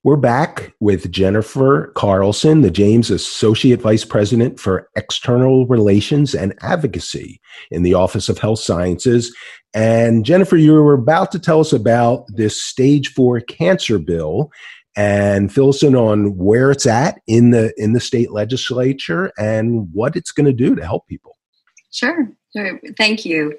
We're 0.04 0.16
back 0.16 0.74
with 0.78 1.10
Jennifer 1.10 1.90
Carlson, 1.96 2.60
the 2.60 2.70
James 2.70 3.10
Associate 3.10 3.80
Vice 3.80 4.04
President 4.04 4.60
for 4.60 4.90
External 4.94 5.66
Relations 5.68 6.34
and 6.34 6.52
Advocacy 6.60 7.40
in 7.70 7.82
the 7.82 7.94
Office 7.94 8.28
of 8.28 8.36
Health 8.36 8.58
Sciences. 8.58 9.34
And 9.72 10.22
Jennifer, 10.22 10.58
you 10.58 10.74
were 10.74 10.92
about 10.92 11.32
to 11.32 11.38
tell 11.38 11.60
us 11.60 11.72
about 11.72 12.26
this 12.28 12.62
stage 12.62 13.14
four 13.14 13.40
cancer 13.40 13.98
bill 13.98 14.50
and 14.96 15.50
fill 15.50 15.70
us 15.70 15.82
in 15.82 15.96
on 15.96 16.36
where 16.36 16.70
it's 16.70 16.84
at 16.84 17.22
in 17.26 17.52
the 17.52 17.72
in 17.78 17.94
the 17.94 18.00
state 18.00 18.32
legislature 18.32 19.32
and 19.38 19.88
what 19.94 20.14
it's 20.14 20.30
going 20.30 20.44
to 20.44 20.52
do 20.52 20.74
to 20.74 20.84
help 20.84 21.06
people. 21.06 21.38
Sure. 21.90 22.28
Thank 22.54 23.24
you. 23.24 23.58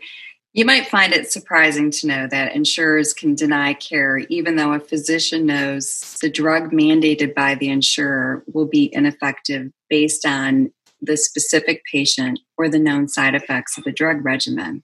You 0.53 0.65
might 0.65 0.87
find 0.87 1.13
it 1.13 1.31
surprising 1.31 1.91
to 1.91 2.07
know 2.07 2.27
that 2.27 2.55
insurers 2.55 3.13
can 3.13 3.35
deny 3.35 3.73
care 3.73 4.17
even 4.17 4.55
though 4.55 4.73
a 4.73 4.79
physician 4.79 5.45
knows 5.45 6.17
the 6.21 6.29
drug 6.29 6.71
mandated 6.71 7.35
by 7.35 7.55
the 7.55 7.69
insurer 7.69 8.43
will 8.51 8.65
be 8.65 8.89
ineffective 8.93 9.71
based 9.89 10.25
on 10.25 10.71
the 11.01 11.17
specific 11.17 11.83
patient 11.89 12.39
or 12.57 12.67
the 12.67 12.79
known 12.79 13.07
side 13.07 13.35
effects 13.35 13.77
of 13.77 13.83
the 13.83 13.91
drug 13.91 14.25
regimen. 14.25 14.83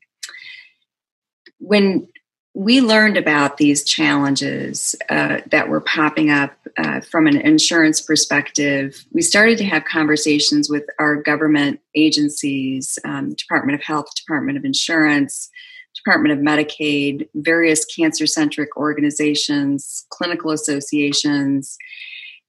When 1.59 2.07
we 2.55 2.79
learned 2.79 3.17
about 3.17 3.57
these 3.57 3.83
challenges 3.83 4.95
uh, 5.09 5.39
that 5.51 5.67
were 5.67 5.81
popping 5.81 6.29
up 6.29 6.53
uh, 6.77 7.01
from 7.01 7.27
an 7.27 7.35
insurance 7.35 7.99
perspective, 8.01 9.05
we 9.11 9.21
started 9.21 9.57
to 9.57 9.65
have 9.65 9.83
conversations 9.83 10.69
with 10.69 10.85
our 10.97 11.17
government 11.17 11.81
agencies, 11.95 12.97
um, 13.03 13.33
Department 13.33 13.77
of 13.77 13.83
Health, 13.83 14.05
Department 14.15 14.57
of 14.57 14.63
Insurance, 14.63 15.49
Department 15.97 16.31
of 16.31 16.39
Medicaid, 16.39 17.27
various 17.35 17.83
cancer 17.83 18.25
centric 18.25 18.77
organizations, 18.77 20.05
clinical 20.09 20.51
associations, 20.51 21.77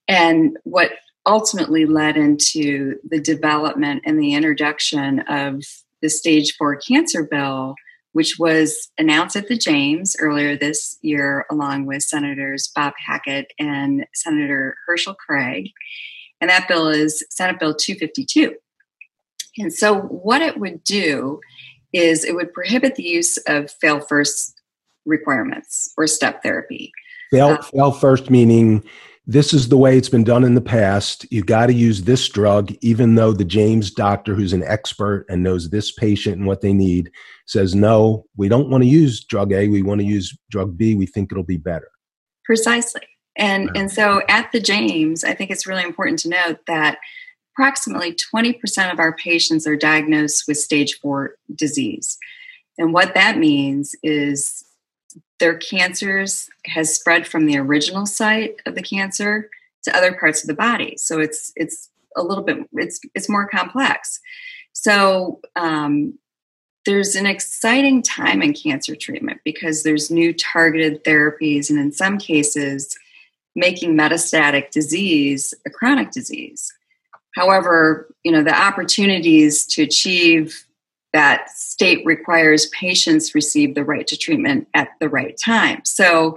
and 0.06 0.56
what 0.62 0.92
ultimately 1.26 1.84
led 1.84 2.16
into 2.16 2.96
the 3.08 3.18
development 3.18 4.02
and 4.06 4.20
the 4.20 4.34
introduction 4.34 5.18
of 5.28 5.64
the 6.00 6.08
stage 6.08 6.54
four 6.56 6.76
cancer 6.76 7.24
bill 7.24 7.74
which 8.16 8.38
was 8.38 8.90
announced 8.96 9.36
at 9.36 9.46
the 9.46 9.58
James 9.58 10.16
earlier 10.18 10.56
this 10.56 10.96
year, 11.02 11.44
along 11.50 11.84
with 11.84 12.02
Senators 12.02 12.72
Bob 12.74 12.94
Hackett 12.96 13.52
and 13.58 14.06
Senator 14.14 14.74
Hearcel 14.88 15.14
Craig. 15.14 15.70
And 16.40 16.48
that 16.48 16.66
bill 16.66 16.88
is 16.88 17.22
Senate 17.28 17.60
Bill 17.60 17.74
252. 17.74 18.54
And 19.58 19.70
so, 19.70 20.00
what 20.00 20.40
it 20.40 20.58
would 20.58 20.82
do 20.82 21.40
is 21.92 22.24
it 22.24 22.34
would 22.34 22.54
prohibit 22.54 22.94
the 22.94 23.02
use 23.02 23.36
of 23.46 23.70
fail 23.70 24.00
first 24.00 24.62
requirements 25.04 25.92
or 25.98 26.06
step 26.06 26.42
therapy. 26.42 26.92
Fail, 27.30 27.48
uh, 27.48 27.62
fail 27.64 27.92
first 27.92 28.30
meaning 28.30 28.82
this 29.26 29.52
is 29.52 29.68
the 29.68 29.76
way 29.76 29.98
it's 29.98 30.08
been 30.08 30.24
done 30.24 30.44
in 30.44 30.54
the 30.54 30.60
past. 30.60 31.26
You 31.32 31.42
got 31.42 31.66
to 31.66 31.72
use 31.72 32.02
this 32.02 32.28
drug, 32.28 32.72
even 32.80 33.16
though 33.16 33.32
the 33.32 33.44
James 33.44 33.90
doctor, 33.90 34.34
who's 34.34 34.52
an 34.52 34.62
expert 34.62 35.26
and 35.28 35.42
knows 35.42 35.70
this 35.70 35.90
patient 35.92 36.36
and 36.36 36.46
what 36.46 36.60
they 36.60 36.72
need, 36.72 37.10
says, 37.46 37.74
no, 37.74 38.24
we 38.36 38.48
don't 38.48 38.70
want 38.70 38.84
to 38.84 38.88
use 38.88 39.24
drug 39.24 39.52
A. 39.52 39.66
We 39.66 39.82
want 39.82 40.00
to 40.00 40.06
use 40.06 40.36
drug 40.50 40.76
B. 40.76 40.94
We 40.94 41.06
think 41.06 41.32
it'll 41.32 41.42
be 41.42 41.56
better. 41.56 41.90
Precisely. 42.44 43.02
And, 43.36 43.70
and 43.74 43.90
so 43.90 44.22
at 44.28 44.50
the 44.52 44.60
James, 44.60 45.24
I 45.24 45.34
think 45.34 45.50
it's 45.50 45.66
really 45.66 45.82
important 45.82 46.20
to 46.20 46.28
note 46.28 46.60
that 46.68 46.98
approximately 47.54 48.14
20% 48.34 48.92
of 48.92 49.00
our 49.00 49.14
patients 49.16 49.66
are 49.66 49.76
diagnosed 49.76 50.44
with 50.46 50.56
stage 50.56 50.98
four 51.00 51.34
disease. 51.54 52.16
And 52.78 52.92
what 52.92 53.14
that 53.14 53.38
means 53.38 53.94
is 54.02 54.65
their 55.38 55.56
cancers 55.56 56.48
has 56.66 56.94
spread 56.94 57.26
from 57.26 57.46
the 57.46 57.58
original 57.58 58.06
site 58.06 58.56
of 58.66 58.74
the 58.74 58.82
cancer 58.82 59.50
to 59.84 59.96
other 59.96 60.12
parts 60.12 60.42
of 60.42 60.48
the 60.48 60.54
body. 60.54 60.96
So 60.96 61.20
it's 61.20 61.52
it's 61.56 61.90
a 62.16 62.22
little 62.22 62.44
bit 62.44 62.58
it's 62.72 63.00
it's 63.14 63.28
more 63.28 63.48
complex. 63.48 64.20
So 64.72 65.40
um, 65.56 66.18
there's 66.84 67.16
an 67.16 67.26
exciting 67.26 68.02
time 68.02 68.42
in 68.42 68.52
cancer 68.52 68.94
treatment 68.94 69.40
because 69.44 69.82
there's 69.82 70.10
new 70.10 70.32
targeted 70.32 71.04
therapies, 71.04 71.70
and 71.70 71.78
in 71.78 71.92
some 71.92 72.18
cases, 72.18 72.96
making 73.54 73.94
metastatic 73.94 74.70
disease 74.70 75.54
a 75.66 75.70
chronic 75.70 76.10
disease. 76.10 76.72
However, 77.34 78.08
you 78.24 78.32
know 78.32 78.42
the 78.42 78.58
opportunities 78.58 79.64
to 79.66 79.82
achieve 79.82 80.65
that 81.16 81.48
state 81.48 82.04
requires 82.04 82.66
patients 82.66 83.34
receive 83.34 83.74
the 83.74 83.82
right 83.82 84.06
to 84.06 84.18
treatment 84.18 84.68
at 84.74 84.90
the 85.00 85.08
right 85.08 85.34
time. 85.42 85.80
So, 85.82 86.36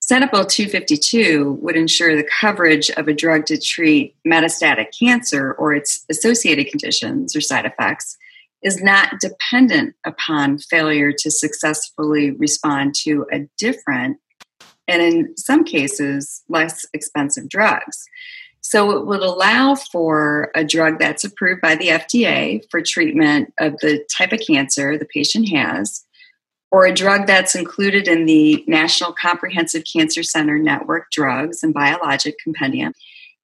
Senate 0.00 0.32
Bill 0.32 0.44
252 0.44 1.58
would 1.62 1.76
ensure 1.76 2.16
the 2.16 2.28
coverage 2.40 2.90
of 2.90 3.06
a 3.06 3.14
drug 3.14 3.46
to 3.46 3.56
treat 3.56 4.16
metastatic 4.26 4.86
cancer 4.98 5.52
or 5.52 5.72
its 5.72 6.04
associated 6.10 6.66
conditions 6.66 7.36
or 7.36 7.40
side 7.40 7.64
effects 7.64 8.16
is 8.64 8.82
not 8.82 9.20
dependent 9.20 9.94
upon 10.04 10.58
failure 10.58 11.12
to 11.16 11.30
successfully 11.30 12.32
respond 12.32 12.96
to 12.96 13.24
a 13.32 13.48
different 13.58 14.18
and 14.88 15.00
in 15.00 15.36
some 15.36 15.62
cases 15.62 16.42
less 16.48 16.84
expensive 16.92 17.48
drugs. 17.48 18.04
So 18.62 18.90
it 18.92 19.06
would 19.06 19.20
allow 19.20 19.74
for 19.74 20.50
a 20.54 20.64
drug 20.64 20.98
that's 20.98 21.24
approved 21.24 21.60
by 21.60 21.76
the 21.76 21.88
FDA 21.88 22.62
for 22.70 22.82
treatment 22.82 23.52
of 23.58 23.78
the 23.78 24.04
type 24.16 24.32
of 24.32 24.40
cancer 24.46 24.98
the 24.98 25.06
patient 25.06 25.48
has, 25.48 26.04
or 26.70 26.86
a 26.86 26.94
drug 26.94 27.26
that's 27.26 27.54
included 27.54 28.06
in 28.06 28.26
the 28.26 28.62
National 28.68 29.12
Comprehensive 29.12 29.84
Cancer 29.90 30.22
Center 30.22 30.58
Network 30.58 31.10
drugs 31.10 31.62
and 31.62 31.74
biologic 31.74 32.36
compendium. 32.42 32.92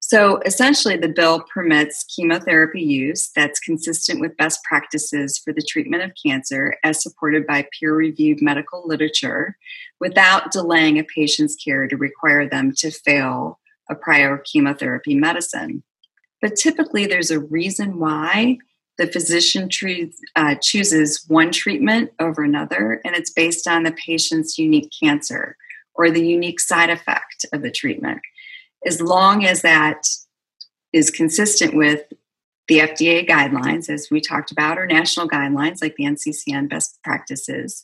So 0.01 0.39
essentially, 0.47 0.97
the 0.97 1.09
bill 1.09 1.41
permits 1.53 2.05
chemotherapy 2.05 2.81
use 2.81 3.31
that's 3.35 3.59
consistent 3.59 4.21
with 4.21 4.37
best 4.37 4.63
practices 4.63 5.37
for 5.37 5.53
the 5.53 5.67
treatment 5.69 6.05
of 6.05 6.13
cancer 6.25 6.77
as 6.85 7.03
supported 7.03 7.45
by 7.45 7.67
peer 7.77 7.93
reviewed 7.93 8.41
medical 8.41 8.87
literature 8.87 9.57
without 9.99 10.53
delaying 10.53 11.01
a 11.01 11.05
patient's 11.05 11.57
care 11.57 11.89
to 11.89 11.97
require 11.97 12.49
them 12.49 12.73
to 12.77 12.93
fail 12.93 13.59
a 13.91 13.95
prior 13.95 14.39
chemotherapy 14.39 15.15
medicine. 15.15 15.83
But 16.43 16.57
typically, 16.57 17.07
there's 17.07 17.31
a 17.31 17.41
reason 17.41 17.99
why 17.99 18.59
the 18.99 19.07
physician 19.07 19.69
uh, 20.37 20.55
chooses 20.61 21.25
one 21.29 21.51
treatment 21.51 22.11
over 22.19 22.43
another, 22.43 23.01
and 23.05 23.15
it's 23.15 23.31
based 23.31 23.67
on 23.67 23.83
the 23.83 23.93
patient's 23.93 24.59
unique 24.59 24.91
cancer 25.03 25.57
or 25.95 26.11
the 26.11 26.27
unique 26.27 26.61
side 26.61 26.91
effect 26.91 27.47
of 27.53 27.63
the 27.63 27.71
treatment 27.71 28.21
as 28.87 29.01
long 29.01 29.45
as 29.45 29.63
that 29.63 30.07
is 30.93 31.11
consistent 31.11 31.75
with 31.75 32.03
the 32.69 32.79
FDA 32.79 33.29
guidelines, 33.29 33.91
as 33.91 34.09
we 34.11 34.21
talked 34.21 34.51
about, 34.51 34.79
or 34.79 34.87
national 34.87 35.29
guidelines 35.29 35.83
like 35.83 35.95
the 35.97 36.05
NCCN 36.05 36.69
best 36.69 36.99
practices. 37.05 37.81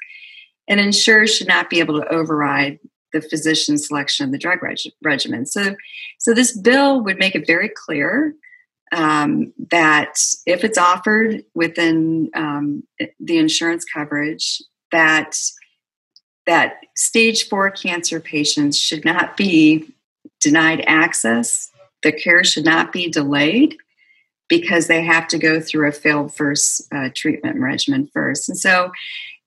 And 0.69 0.81
insurers 0.81 1.35
should 1.35 1.49
not 1.49 1.71
be 1.71 1.81
able 1.81 2.01
to 2.01 2.09
override 2.09 2.79
the 3.13 3.21
physician 3.21 3.79
selection 3.79 4.25
of 4.25 4.33
the 4.33 4.39
drug 4.39 4.63
reg- 4.63 4.93
regimen. 5.03 5.47
So, 5.47 5.77
so 6.19 6.35
this 6.35 6.57
bill 6.57 7.03
would 7.03 7.19
make 7.19 7.35
it 7.35 7.47
very 7.47 7.69
clear 7.69 8.35
um, 8.93 9.53
that 9.71 10.15
if 10.47 10.65
it's 10.65 10.79
offered 10.79 11.45
within 11.55 12.31
um, 12.35 12.85
the 13.19 13.39
insurance 13.39 13.85
coverage, 13.85 14.63
that 14.91 15.37
that 16.47 16.75
stage 16.97 17.49
four 17.49 17.71
cancer 17.71 18.21
patients 18.21 18.77
should 18.77 19.05
not 19.05 19.37
be 19.37 19.95
denied 20.41 20.85
access, 20.87 21.71
the 22.03 22.13
care 22.13 22.45
should 22.45 22.65
not 22.65 22.93
be 22.93 23.09
delayed 23.09 23.77
because 24.49 24.87
they 24.87 25.03
have 25.03 25.27
to 25.29 25.39
go 25.39 25.61
through 25.61 25.89
a 25.89 25.93
failed 25.93 26.35
first 26.35 26.87
uh, 26.93 27.09
treatment 27.15 27.59
regimen 27.59 28.07
first. 28.13 28.49
And 28.49 28.59
so 28.59 28.91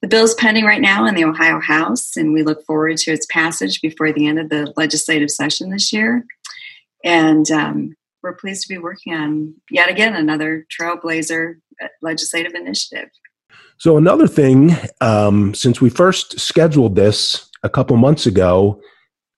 the 0.06 0.10
bill 0.10 0.24
is 0.24 0.36
pending 0.36 0.66
right 0.66 0.82
now 0.82 1.08
in 1.08 1.16
the 1.16 1.24
Ohio 1.24 1.60
House, 1.60 2.16
and 2.16 2.32
we 2.32 2.44
look 2.44 2.64
forward 2.64 2.96
to 2.98 3.12
its 3.12 3.26
passage 3.26 3.82
before 3.82 4.14
the 4.14 4.28
end 4.28 4.38
of 4.38 4.50
the 4.50 4.72
legislative 4.78 5.32
session 5.32 5.72
this 5.72 5.92
year. 5.92 6.24
And 7.04 7.50
um, 7.50 7.96
we're 8.22 8.36
pleased 8.36 8.62
to 8.62 8.70
be 8.70 8.78
working 8.78 9.16
on 9.16 9.56
yet 9.72 9.90
again 9.90 10.16
another 10.16 10.68
trailblazer 10.80 11.56
uh, 11.84 11.88
legislative 12.04 12.54
initiative. 12.54 13.10
So, 13.80 13.98
another 13.98 14.28
thing, 14.28 14.76
um, 15.02 15.56
since 15.56 15.82
we 15.82 15.90
first 15.90 16.40
scheduled 16.40 16.96
this 16.96 17.50
a 17.64 17.70
couple 17.70 17.98
months 17.98 18.28
ago, 18.28 18.80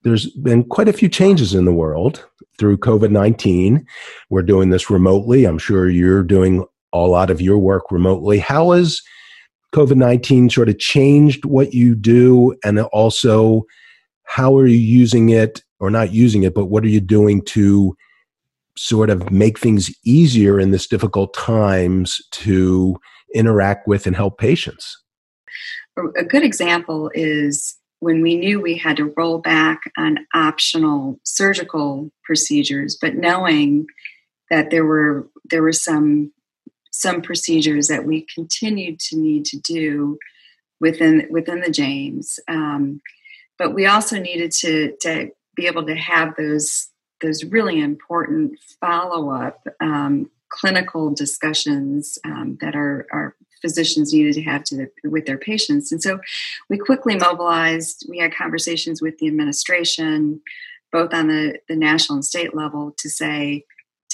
there's 0.03 0.29
been 0.31 0.65
quite 0.65 0.89
a 0.89 0.93
few 0.93 1.07
changes 1.07 1.53
in 1.53 1.63
the 1.63 1.71
world 1.71 2.25
through 2.59 2.79
COVID 2.79 3.09
19. 3.09 3.87
We're 4.29 4.41
doing 4.41 4.69
this 4.71 4.89
remotely. 4.89 5.45
I'm 5.45 5.59
sure 5.59 5.89
you're 5.89 6.23
doing 6.23 6.65
a 6.91 6.99
lot 6.99 7.29
of 7.29 7.39
your 7.39 7.57
work 7.57 7.89
remotely. 7.89 8.39
How 8.39 8.71
has 8.71 9.01
COVID 9.73 9.95
19 9.95 10.49
sort 10.49 10.69
of 10.69 10.79
changed 10.79 11.45
what 11.45 11.73
you 11.73 11.95
do? 11.95 12.55
And 12.63 12.79
also, 12.79 13.63
how 14.23 14.55
are 14.57 14.67
you 14.67 14.77
using 14.77 15.29
it 15.29 15.63
or 15.79 15.89
not 15.89 16.13
using 16.13 16.43
it, 16.43 16.53
but 16.53 16.65
what 16.65 16.83
are 16.83 16.89
you 16.89 17.01
doing 17.01 17.43
to 17.45 17.95
sort 18.77 19.09
of 19.09 19.31
make 19.31 19.59
things 19.59 19.93
easier 20.05 20.59
in 20.59 20.71
this 20.71 20.87
difficult 20.87 21.33
times 21.33 22.21
to 22.31 22.97
interact 23.33 23.87
with 23.87 24.07
and 24.07 24.15
help 24.15 24.37
patients? 24.37 24.95
A 26.17 26.23
good 26.23 26.43
example 26.43 27.11
is 27.13 27.75
when 27.99 28.21
we 28.21 28.35
knew 28.35 28.61
we 28.61 28.77
had 28.77 28.97
to 28.97 29.13
roll 29.17 29.39
back 29.39 29.79
on 29.97 30.19
optional 30.35 31.19
surgical 31.23 32.11
procedures, 32.23 32.97
but 32.99 33.15
knowing 33.15 33.87
that 34.49 34.69
there 34.69 34.85
were 34.85 35.27
there 35.49 35.63
were 35.63 35.73
some 35.73 36.31
some 36.97 37.21
procedures 37.21 37.87
that 37.87 38.05
we 38.05 38.25
continued 38.33 38.99
to 38.99 39.17
need 39.17 39.45
to 39.45 39.59
do 39.59 40.17
within 40.79 41.27
within 41.29 41.61
the 41.61 41.69
James, 41.69 42.39
um, 42.47 43.01
but 43.59 43.73
we 43.73 43.85
also 43.85 44.19
needed 44.19 44.51
to 44.51 44.95
to 45.01 45.29
be 45.55 45.67
able 45.67 45.85
to 45.85 45.95
have 45.95 46.35
those 46.37 46.87
those 47.21 47.43
really 47.45 47.79
important 47.79 48.59
follow 48.81 49.29
up 49.29 49.67
um, 49.79 50.29
clinical 50.49 51.13
discussions 51.13 52.17
um, 52.25 52.57
that 52.61 52.75
our, 52.75 53.05
are 53.11 53.35
physicians 53.61 54.13
needed 54.13 54.33
to 54.33 54.43
have 54.43 54.63
to 54.63 54.75
the, 54.75 55.09
with 55.09 55.25
their 55.25 55.37
patients. 55.37 55.91
And 55.91 56.01
so 56.01 56.19
we 56.69 56.77
quickly 56.77 57.15
mobilized. 57.15 58.05
We 58.07 58.19
had 58.19 58.35
conversations 58.35 59.01
with 59.01 59.17
the 59.17 59.27
administration, 59.27 60.41
both 60.91 61.13
on 61.13 61.27
the, 61.27 61.59
the 61.67 61.75
national 61.75 62.17
and 62.17 62.25
state 62.25 62.55
level, 62.55 62.93
to 62.99 63.09
say 63.09 63.65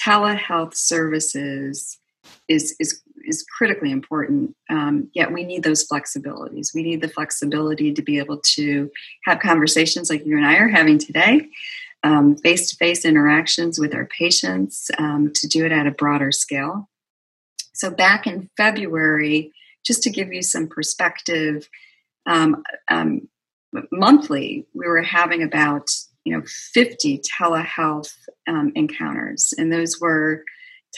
telehealth 0.01 0.75
services 0.75 1.99
is 2.47 2.75
is 2.79 3.01
is 3.25 3.43
critically 3.57 3.91
important. 3.91 4.55
Um, 4.69 5.09
yet 5.13 5.31
we 5.31 5.43
need 5.43 5.63
those 5.63 5.87
flexibilities. 5.87 6.73
We 6.73 6.83
need 6.83 7.01
the 7.01 7.07
flexibility 7.07 7.93
to 7.93 8.01
be 8.01 8.19
able 8.19 8.39
to 8.55 8.91
have 9.23 9.39
conversations 9.39 10.09
like 10.09 10.25
you 10.25 10.35
and 10.35 10.45
I 10.45 10.55
are 10.55 10.67
having 10.67 10.97
today, 10.97 11.47
face 12.43 12.69
to 12.69 12.75
face 12.75 13.05
interactions 13.05 13.79
with 13.79 13.95
our 13.95 14.05
patients, 14.05 14.91
um, 14.97 15.31
to 15.35 15.47
do 15.47 15.65
it 15.65 15.71
at 15.71 15.87
a 15.87 15.91
broader 15.91 16.33
scale. 16.33 16.89
So 17.73 17.89
back 17.89 18.27
in 18.27 18.49
February, 18.57 19.51
just 19.85 20.03
to 20.03 20.09
give 20.09 20.31
you 20.31 20.41
some 20.41 20.67
perspective, 20.67 21.67
um, 22.25 22.63
um, 22.89 23.27
monthly 23.91 24.65
we 24.73 24.87
were 24.87 25.01
having 25.01 25.41
about 25.43 25.89
you 26.23 26.35
know 26.35 26.43
50 26.45 27.21
telehealth 27.39 28.13
um, 28.47 28.71
encounters, 28.75 29.53
and 29.57 29.71
those 29.73 29.99
were 29.99 30.43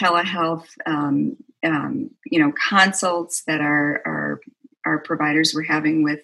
telehealth 0.02 0.68
um, 0.86 1.38
um, 1.64 2.12
you 2.26 2.40
know 2.40 2.54
consults 2.70 3.44
that 3.48 3.62
our, 3.62 4.02
our 4.06 4.42
our 4.86 5.00
providers 5.00 5.54
were 5.54 5.64
having 5.64 6.04
with 6.04 6.22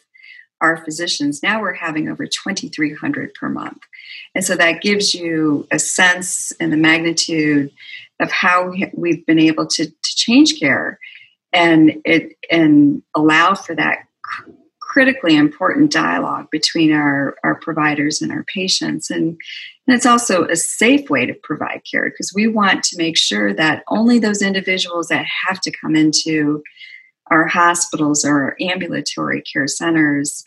our 0.62 0.78
physicians. 0.78 1.42
Now 1.42 1.60
we're 1.60 1.74
having 1.74 2.08
over 2.08 2.26
2,300 2.26 3.34
per 3.34 3.50
month. 3.50 3.82
And 4.36 4.46
so 4.46 4.56
that 4.56 4.82
gives 4.82 5.14
you 5.14 5.68
a 5.72 5.80
sense 5.80 6.54
and 6.60 6.72
the 6.72 6.78
magnitude 6.78 7.72
of 8.20 8.32
how 8.32 8.72
we've 8.94 9.26
been 9.26 9.40
able 9.40 9.66
to, 9.66 9.88
to 9.88 10.16
change 10.16 10.60
care 10.60 11.00
and 11.52 12.02
it 12.06 12.38
and 12.50 13.02
allow 13.16 13.56
for 13.56 13.76
that 13.76 14.06
critically 14.92 15.38
important 15.38 15.90
dialogue 15.90 16.48
between 16.52 16.92
our, 16.92 17.38
our 17.46 17.56
providers 17.56 18.22
and 18.22 18.30
our 18.30 18.44
patients 18.44 19.10
and, 19.10 19.38
and 19.88 19.96
it's 19.96 20.06
also 20.06 20.44
a 20.46 20.56
safe 20.58 21.10
way 21.10 21.26
to 21.26 21.34
provide 21.44 21.82
care 21.90 22.10
because 22.10 22.34
we 22.36 22.46
want 22.46 22.84
to 22.84 22.98
make 22.98 23.18
sure 23.18 23.54
that 23.54 23.84
only 23.88 24.20
those 24.20 24.42
individuals 24.42 25.08
that 25.08 25.26
have 25.48 25.62
to 25.62 25.72
come 25.72 25.96
into 25.96 26.62
our 27.28 27.48
hospitals 27.48 28.26
or 28.26 28.44
our 28.44 28.58
ambulatory 28.60 29.42
care 29.42 29.66
centers 29.66 30.44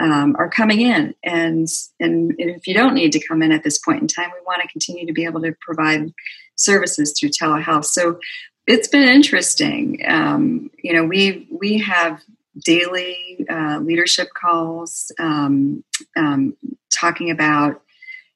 um, 0.00 0.34
are 0.38 0.48
coming 0.48 0.80
in. 0.80 1.14
And, 1.22 1.68
and 2.00 2.34
if 2.38 2.66
you 2.66 2.72
don't 2.72 2.94
need 2.94 3.12
to 3.12 3.26
come 3.26 3.42
in 3.42 3.52
at 3.52 3.62
this 3.62 3.78
point 3.78 4.00
in 4.00 4.08
time, 4.08 4.30
we 4.32 4.40
want 4.46 4.62
to 4.62 4.68
continue 4.68 5.06
to 5.06 5.12
be 5.12 5.26
able 5.26 5.42
to 5.42 5.54
provide 5.60 6.10
services 6.56 7.14
through 7.18 7.28
telehealth. 7.28 7.84
So 7.84 8.18
it's 8.66 8.88
been 8.88 9.06
interesting. 9.06 10.02
Um, 10.08 10.70
you 10.82 10.94
know, 10.94 11.04
we 11.04 11.46
we 11.50 11.78
have 11.78 12.22
daily 12.58 13.46
uh, 13.50 13.78
leadership 13.82 14.28
calls 14.34 15.12
um, 15.18 15.84
um, 16.16 16.56
talking 16.90 17.30
about 17.30 17.82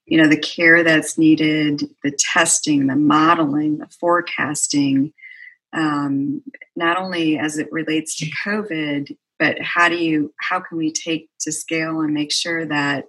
you 0.06 0.20
know 0.20 0.28
the 0.28 0.38
care 0.38 0.84
that's 0.84 1.18
needed, 1.18 1.82
the 2.02 2.12
testing, 2.12 2.86
the 2.86 2.96
modeling, 2.96 3.78
the 3.78 3.88
forecasting. 3.88 5.12
Um, 5.72 6.42
not 6.76 6.96
only 6.96 7.38
as 7.38 7.58
it 7.58 7.70
relates 7.72 8.16
to 8.18 8.30
COVID, 8.44 9.16
but 9.38 9.60
how 9.60 9.88
do 9.88 9.96
you 9.96 10.32
how 10.40 10.60
can 10.60 10.78
we 10.78 10.92
take 10.92 11.28
to 11.40 11.52
scale 11.52 12.00
and 12.00 12.14
make 12.14 12.32
sure 12.32 12.64
that 12.66 13.06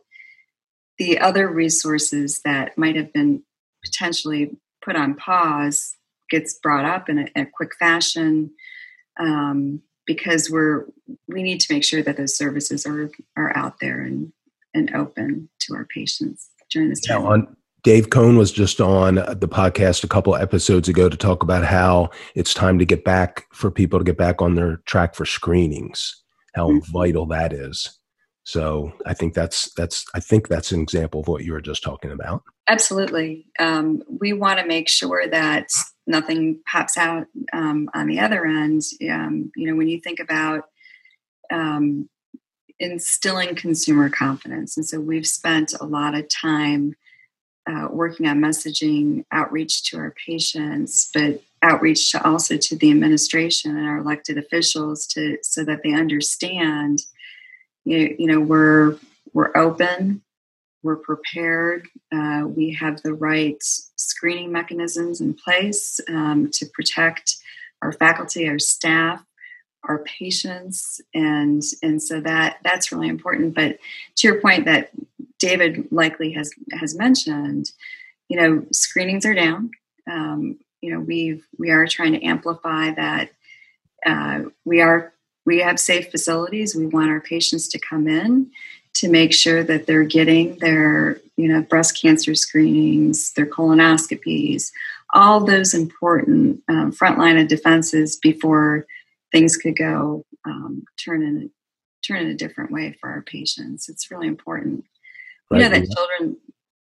the 0.97 1.19
other 1.19 1.47
resources 1.47 2.41
that 2.43 2.77
might 2.77 2.95
have 2.95 3.13
been 3.13 3.43
potentially 3.85 4.57
put 4.83 4.95
on 4.95 5.13
pause 5.15 5.95
gets 6.29 6.55
brought 6.55 6.85
up 6.85 7.09
in 7.09 7.19
a, 7.19 7.27
in 7.35 7.43
a 7.43 7.45
quick 7.45 7.75
fashion 7.75 8.51
um, 9.19 9.81
because 10.07 10.49
we're 10.49 10.85
we 11.27 11.43
need 11.43 11.59
to 11.59 11.71
make 11.71 11.83
sure 11.83 12.01
that 12.01 12.17
those 12.17 12.35
services 12.35 12.87
are 12.87 13.11
are 13.35 13.55
out 13.55 13.79
there 13.79 14.01
and 14.01 14.33
and 14.73 14.95
open 14.95 15.49
to 15.59 15.75
our 15.75 15.85
patients 15.85 16.49
during 16.71 16.89
this 16.89 17.01
time. 17.01 17.21
Yeah, 17.21 17.27
on, 17.27 17.57
Dave 17.83 18.09
Cohn 18.09 18.37
was 18.37 18.51
just 18.51 18.81
on 18.81 19.15
the 19.15 19.47
podcast 19.47 20.03
a 20.03 20.07
couple 20.07 20.35
episodes 20.35 20.89
ago 20.89 21.07
to 21.07 21.17
talk 21.17 21.43
about 21.43 21.63
how 21.63 22.09
it's 22.35 22.53
time 22.53 22.79
to 22.79 22.85
get 22.85 23.05
back 23.05 23.45
for 23.53 23.69
people 23.69 23.99
to 23.99 24.05
get 24.05 24.17
back 24.17 24.41
on 24.41 24.55
their 24.55 24.77
track 24.85 25.15
for 25.15 25.25
screenings, 25.25 26.21
how 26.55 26.69
mm-hmm. 26.69 26.91
vital 26.91 27.25
that 27.27 27.53
is. 27.53 27.99
So 28.43 28.93
I 29.05 29.13
think 29.13 29.33
that's 29.33 29.73
that's 29.73 30.05
I 30.15 30.19
think 30.21 30.47
that's 30.47 30.71
an 30.71 30.81
example 30.81 31.19
of 31.21 31.27
what 31.27 31.43
you 31.43 31.51
were 31.51 31.61
just 31.61 31.83
talking 31.83 32.11
about. 32.11 32.43
Absolutely, 32.67 33.45
um, 33.59 34.03
we 34.19 34.33
want 34.33 34.59
to 34.59 34.65
make 34.65 34.89
sure 34.89 35.27
that 35.27 35.67
nothing 36.07 36.59
pops 36.65 36.97
out 36.97 37.27
um, 37.53 37.89
on 37.93 38.07
the 38.07 38.19
other 38.19 38.45
end. 38.45 38.81
Um, 39.09 39.51
you 39.55 39.69
know, 39.69 39.75
when 39.75 39.87
you 39.87 39.99
think 39.99 40.19
about 40.19 40.69
um, 41.51 42.09
instilling 42.79 43.55
consumer 43.55 44.09
confidence, 44.09 44.77
and 44.77 44.85
so 44.85 44.99
we've 44.99 45.27
spent 45.27 45.73
a 45.79 45.85
lot 45.85 46.15
of 46.15 46.27
time 46.29 46.95
uh, 47.69 47.89
working 47.91 48.27
on 48.27 48.39
messaging 48.39 49.25
outreach 49.31 49.83
to 49.89 49.97
our 49.97 50.15
patients, 50.25 51.11
but 51.13 51.41
outreach 51.61 52.11
to 52.11 52.23
also 52.25 52.55
to 52.55 52.75
the 52.75 52.91
administration 52.91 53.75
and 53.75 53.87
our 53.87 53.97
elected 53.97 54.37
officials 54.37 55.07
to 55.07 55.37
so 55.41 55.63
that 55.63 55.81
they 55.83 55.93
understand 55.93 57.01
you, 57.83 58.15
you 58.19 58.27
know 58.27 58.39
we're 58.39 58.97
we're 59.33 59.55
open 59.57 60.21
we're 60.87 60.95
prepared 60.95 61.87
uh, 62.15 62.43
we 62.47 62.73
have 62.73 63.01
the 63.03 63.13
right 63.13 63.61
screening 63.61 64.51
mechanisms 64.51 65.21
in 65.21 65.33
place 65.33 65.99
um, 66.09 66.49
to 66.51 66.65
protect 66.73 67.35
our 67.81 67.91
faculty 67.91 68.47
our 68.47 68.59
staff 68.59 69.23
our 69.87 69.99
patients 69.99 71.01
and 71.13 71.61
and 71.81 72.01
so 72.01 72.19
that 72.21 72.57
that's 72.63 72.91
really 72.91 73.07
important. 73.07 73.55
But 73.55 73.77
to 74.17 74.27
your 74.27 74.41
point 74.41 74.65
that 74.65 74.91
david 75.39 75.87
likely 75.91 76.31
has 76.33 76.51
has 76.79 76.95
mentioned 76.95 77.71
you 78.27 78.39
know 78.39 78.65
screenings 78.71 79.25
are 79.25 79.33
down. 79.33 79.71
Um, 80.09 80.57
you 80.81 80.93
know 80.93 80.99
we 80.99 81.41
we 81.57 81.71
are 81.71 81.87
trying 81.87 82.13
to 82.13 82.23
amplify 82.23 82.91
that 82.91 83.29
uh, 84.05 84.43
we 84.65 84.81
are 84.81 85.13
we 85.45 85.59
have 85.59 85.79
safe 85.79 86.11
facilities. 86.11 86.75
We 86.75 86.87
want 86.87 87.09
our 87.09 87.21
patients 87.21 87.69
to 87.69 87.79
come 87.79 88.07
in 88.07 88.51
to 88.97 89.09
make 89.09 89.31
sure 89.31 89.63
that 89.63 89.85
they're 89.85 90.03
getting 90.03 90.57
their, 90.57 91.19
you 91.35 91.47
know, 91.47 91.61
breast 91.61 91.99
cancer 92.01 92.33
screenings, 92.33 93.31
their 93.33 93.45
colonoscopies, 93.45 94.71
all 95.13 95.39
those 95.43 95.73
important 95.73 96.61
um, 96.67 96.91
front 96.91 97.19
line 97.19 97.37
of 97.37 97.47
defenses 97.47 98.15
before 98.15 98.85
things 99.31 99.55
could 99.55 99.77
go 99.77 100.25
um, 100.45 100.83
turn 101.03 101.21
in 101.21 101.51
turn 102.05 102.21
in 102.23 102.27
a 102.29 102.35
different 102.35 102.71
way 102.71 102.95
for 102.99 103.09
our 103.09 103.21
patients. 103.21 103.89
It's 103.89 104.09
really 104.09 104.27
important. 104.27 104.85
Right. 105.51 105.61
You 105.61 105.69
know 105.69 105.79
that 105.79 105.89
children 105.89 106.37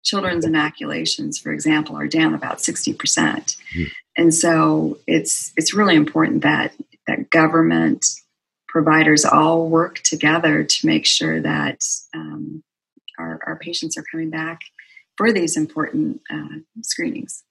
children's 0.04 0.46
inoculations, 0.46 1.40
for 1.40 1.52
example, 1.52 1.98
are 1.98 2.08
down 2.08 2.34
about 2.34 2.62
sixty 2.62 2.94
percent, 2.94 3.56
mm. 3.76 3.90
and 4.18 4.34
so 4.34 5.00
it's 5.08 5.52
it's 5.58 5.74
really 5.74 5.96
important 5.96 6.44
that 6.44 6.74
that 7.08 7.30
government 7.32 8.06
providers 8.74 9.24
all 9.24 9.70
work 9.70 10.00
together 10.00 10.64
to 10.64 10.88
make 10.88 11.06
sure 11.06 11.40
that 11.40 11.80
um, 12.16 12.64
our, 13.20 13.40
our, 13.46 13.56
patients 13.60 13.96
are 14.00 14.04
coming 14.12 14.32
back 14.32 14.62
for 15.16 15.32
these 15.32 15.56
important 15.56 16.20
uh, 16.34 16.58
screenings. 16.82 17.44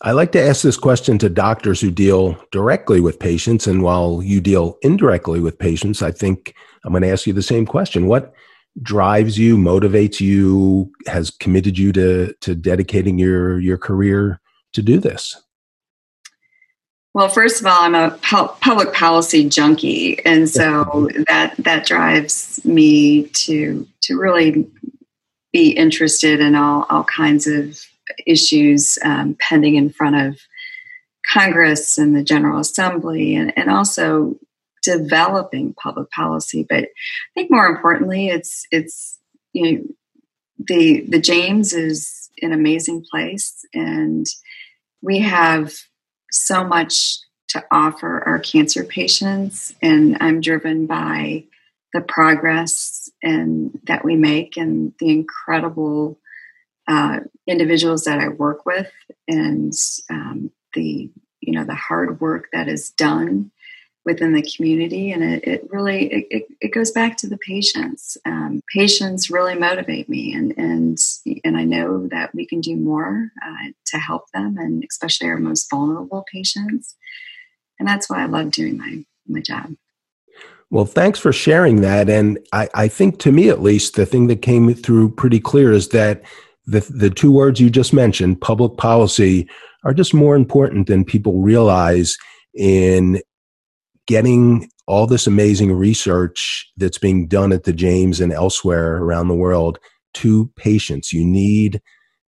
I 0.00 0.12
like 0.12 0.32
to 0.32 0.42
ask 0.42 0.62
this 0.62 0.78
question 0.78 1.18
to 1.18 1.28
doctors 1.28 1.78
who 1.78 1.90
deal 1.90 2.42
directly 2.52 3.02
with 3.02 3.18
patients. 3.18 3.66
And 3.66 3.82
while 3.82 4.22
you 4.22 4.40
deal 4.40 4.78
indirectly 4.80 5.40
with 5.40 5.58
patients, 5.58 6.00
I 6.00 6.10
think 6.10 6.54
I'm 6.86 6.92
going 6.92 7.02
to 7.02 7.10
ask 7.10 7.26
you 7.26 7.34
the 7.34 7.42
same 7.42 7.66
question. 7.66 8.06
What 8.06 8.32
drives 8.82 9.38
you, 9.38 9.58
motivates 9.58 10.20
you, 10.20 10.90
has 11.06 11.28
committed 11.28 11.76
you 11.76 11.92
to, 11.92 12.32
to 12.40 12.54
dedicating 12.54 13.18
your, 13.18 13.60
your 13.60 13.76
career 13.76 14.40
to 14.72 14.80
do 14.80 15.00
this? 15.00 15.36
Well, 17.12 17.28
first 17.28 17.60
of 17.60 17.66
all, 17.66 17.82
I'm 17.82 17.96
a 17.96 18.16
public 18.20 18.92
policy 18.92 19.48
junkie, 19.48 20.24
and 20.24 20.48
so 20.48 21.08
that 21.28 21.54
that 21.58 21.84
drives 21.84 22.64
me 22.64 23.24
to 23.24 23.86
to 24.02 24.18
really 24.18 24.70
be 25.52 25.70
interested 25.70 26.38
in 26.40 26.54
all 26.54 26.86
all 26.88 27.02
kinds 27.02 27.48
of 27.48 27.80
issues 28.26 28.96
um, 29.04 29.36
pending 29.40 29.74
in 29.74 29.90
front 29.90 30.16
of 30.16 30.38
Congress 31.32 31.98
and 31.98 32.14
the 32.14 32.22
General 32.22 32.60
Assembly, 32.60 33.34
and, 33.34 33.52
and 33.58 33.70
also 33.70 34.36
developing 34.84 35.74
public 35.74 36.08
policy. 36.10 36.64
But 36.68 36.84
I 36.84 36.88
think 37.34 37.50
more 37.50 37.66
importantly, 37.66 38.28
it's 38.28 38.64
it's 38.70 39.18
you 39.52 39.72
know 39.72 39.84
the 40.58 41.00
the 41.08 41.20
James 41.20 41.72
is 41.72 42.30
an 42.40 42.52
amazing 42.52 43.04
place, 43.10 43.64
and 43.74 44.26
we 45.02 45.18
have 45.18 45.72
so 46.30 46.64
much 46.64 47.18
to 47.48 47.64
offer 47.70 48.22
our 48.26 48.38
cancer 48.38 48.84
patients, 48.84 49.74
and 49.82 50.16
I'm 50.20 50.40
driven 50.40 50.86
by 50.86 51.44
the 51.92 52.00
progress 52.00 53.10
and 53.22 53.78
that 53.86 54.04
we 54.04 54.14
make 54.14 54.56
and 54.56 54.92
the 55.00 55.10
incredible 55.10 56.18
uh, 56.86 57.20
individuals 57.46 58.04
that 58.04 58.20
I 58.20 58.28
work 58.28 58.64
with, 58.64 58.90
and 59.26 59.72
um, 60.10 60.50
the 60.74 61.10
you 61.40 61.52
know 61.52 61.64
the 61.64 61.74
hard 61.74 62.20
work 62.20 62.48
that 62.52 62.68
is 62.68 62.90
done 62.90 63.50
within 64.04 64.32
the 64.32 64.50
community 64.56 65.12
and 65.12 65.22
it, 65.22 65.44
it 65.44 65.68
really 65.70 66.06
it, 66.30 66.46
it, 66.60 66.70
goes 66.72 66.90
back 66.90 67.18
to 67.18 67.28
the 67.28 67.36
patients 67.38 68.16
um, 68.24 68.62
patients 68.74 69.30
really 69.30 69.54
motivate 69.54 70.08
me 70.08 70.32
and 70.32 70.54
and 70.56 70.98
and 71.44 71.56
i 71.56 71.64
know 71.64 72.06
that 72.06 72.34
we 72.34 72.46
can 72.46 72.60
do 72.60 72.76
more 72.76 73.30
uh, 73.44 73.68
to 73.90 73.98
help 73.98 74.24
them 74.32 74.56
and 74.58 74.84
especially 74.88 75.28
our 75.28 75.38
most 75.38 75.68
vulnerable 75.70 76.24
patients. 76.32 76.96
And 77.78 77.88
that's 77.88 78.08
why 78.08 78.22
i 78.22 78.26
love 78.26 78.50
doing 78.50 78.78
my 78.78 79.04
my 79.26 79.40
job. 79.40 79.74
Well, 80.70 80.84
thanks 80.84 81.18
for 81.18 81.32
sharing 81.32 81.80
that. 81.80 82.08
And 82.08 82.38
I, 82.52 82.68
I 82.74 82.88
think 82.88 83.18
to 83.20 83.32
me 83.32 83.48
at 83.48 83.60
least, 83.60 83.96
the 83.96 84.06
thing 84.06 84.28
that 84.28 84.42
came 84.42 84.72
through 84.72 85.12
pretty 85.12 85.40
clear 85.40 85.72
is 85.72 85.88
that 85.88 86.22
the, 86.66 86.80
the 86.90 87.10
two 87.10 87.32
words 87.32 87.60
you 87.60 87.70
just 87.70 87.92
mentioned, 87.92 88.40
public 88.40 88.76
policy, 88.76 89.48
are 89.84 89.92
just 89.92 90.14
more 90.14 90.36
important 90.36 90.86
than 90.86 91.04
people 91.04 91.40
realize 91.40 92.16
in 92.54 93.20
getting 94.10 94.68
all 94.88 95.06
this 95.06 95.28
amazing 95.28 95.72
research 95.72 96.68
that's 96.76 96.98
being 96.98 97.28
done 97.28 97.52
at 97.52 97.62
the 97.62 97.72
James 97.72 98.20
and 98.20 98.32
elsewhere 98.32 98.96
around 98.96 99.28
the 99.28 99.36
world 99.36 99.78
to 100.14 100.50
patients. 100.56 101.12
You 101.12 101.24
need 101.24 101.80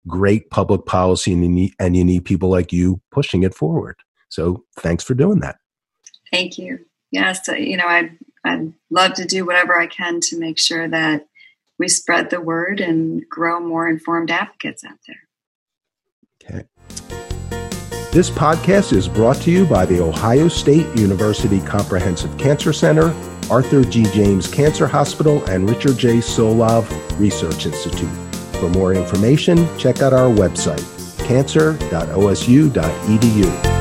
great 0.06 0.48
public 0.48 0.86
policy 0.86 1.32
and 1.32 1.42
you 1.42 1.48
need, 1.48 1.72
and 1.80 1.96
you 1.96 2.04
need 2.04 2.24
people 2.24 2.48
like 2.48 2.72
you 2.72 3.00
pushing 3.10 3.42
it 3.42 3.52
forward. 3.52 3.96
So 4.28 4.64
thanks 4.78 5.02
for 5.02 5.14
doing 5.14 5.40
that. 5.40 5.56
Thank 6.30 6.56
you. 6.56 6.78
Yes, 7.10 7.48
uh, 7.48 7.54
you 7.54 7.76
know, 7.76 7.88
I'd, 7.88 8.16
I'd 8.44 8.72
love 8.88 9.14
to 9.14 9.24
do 9.24 9.44
whatever 9.44 9.76
I 9.76 9.88
can 9.88 10.20
to 10.20 10.38
make 10.38 10.60
sure 10.60 10.86
that 10.86 11.26
we 11.80 11.88
spread 11.88 12.30
the 12.30 12.40
word 12.40 12.78
and 12.78 13.28
grow 13.28 13.58
more 13.58 13.88
informed 13.88 14.30
advocates 14.30 14.84
out 14.84 14.98
there. 15.08 15.16
Okay. 16.44 16.64
This 18.12 18.28
podcast 18.28 18.92
is 18.92 19.08
brought 19.08 19.36
to 19.36 19.50
you 19.50 19.64
by 19.64 19.86
the 19.86 20.02
Ohio 20.02 20.46
State 20.46 20.86
University 20.98 21.60
Comprehensive 21.60 22.36
Cancer 22.36 22.70
Center, 22.70 23.14
Arthur 23.50 23.82
G. 23.82 24.02
James 24.02 24.46
Cancer 24.46 24.86
Hospital, 24.86 25.42
and 25.46 25.66
Richard 25.66 25.96
J. 25.96 26.18
Solove 26.18 26.86
Research 27.18 27.64
Institute. 27.64 28.10
For 28.60 28.68
more 28.68 28.92
information, 28.92 29.66
check 29.78 30.02
out 30.02 30.12
our 30.12 30.28
website, 30.28 30.84
cancer.osu.edu. 31.26 33.71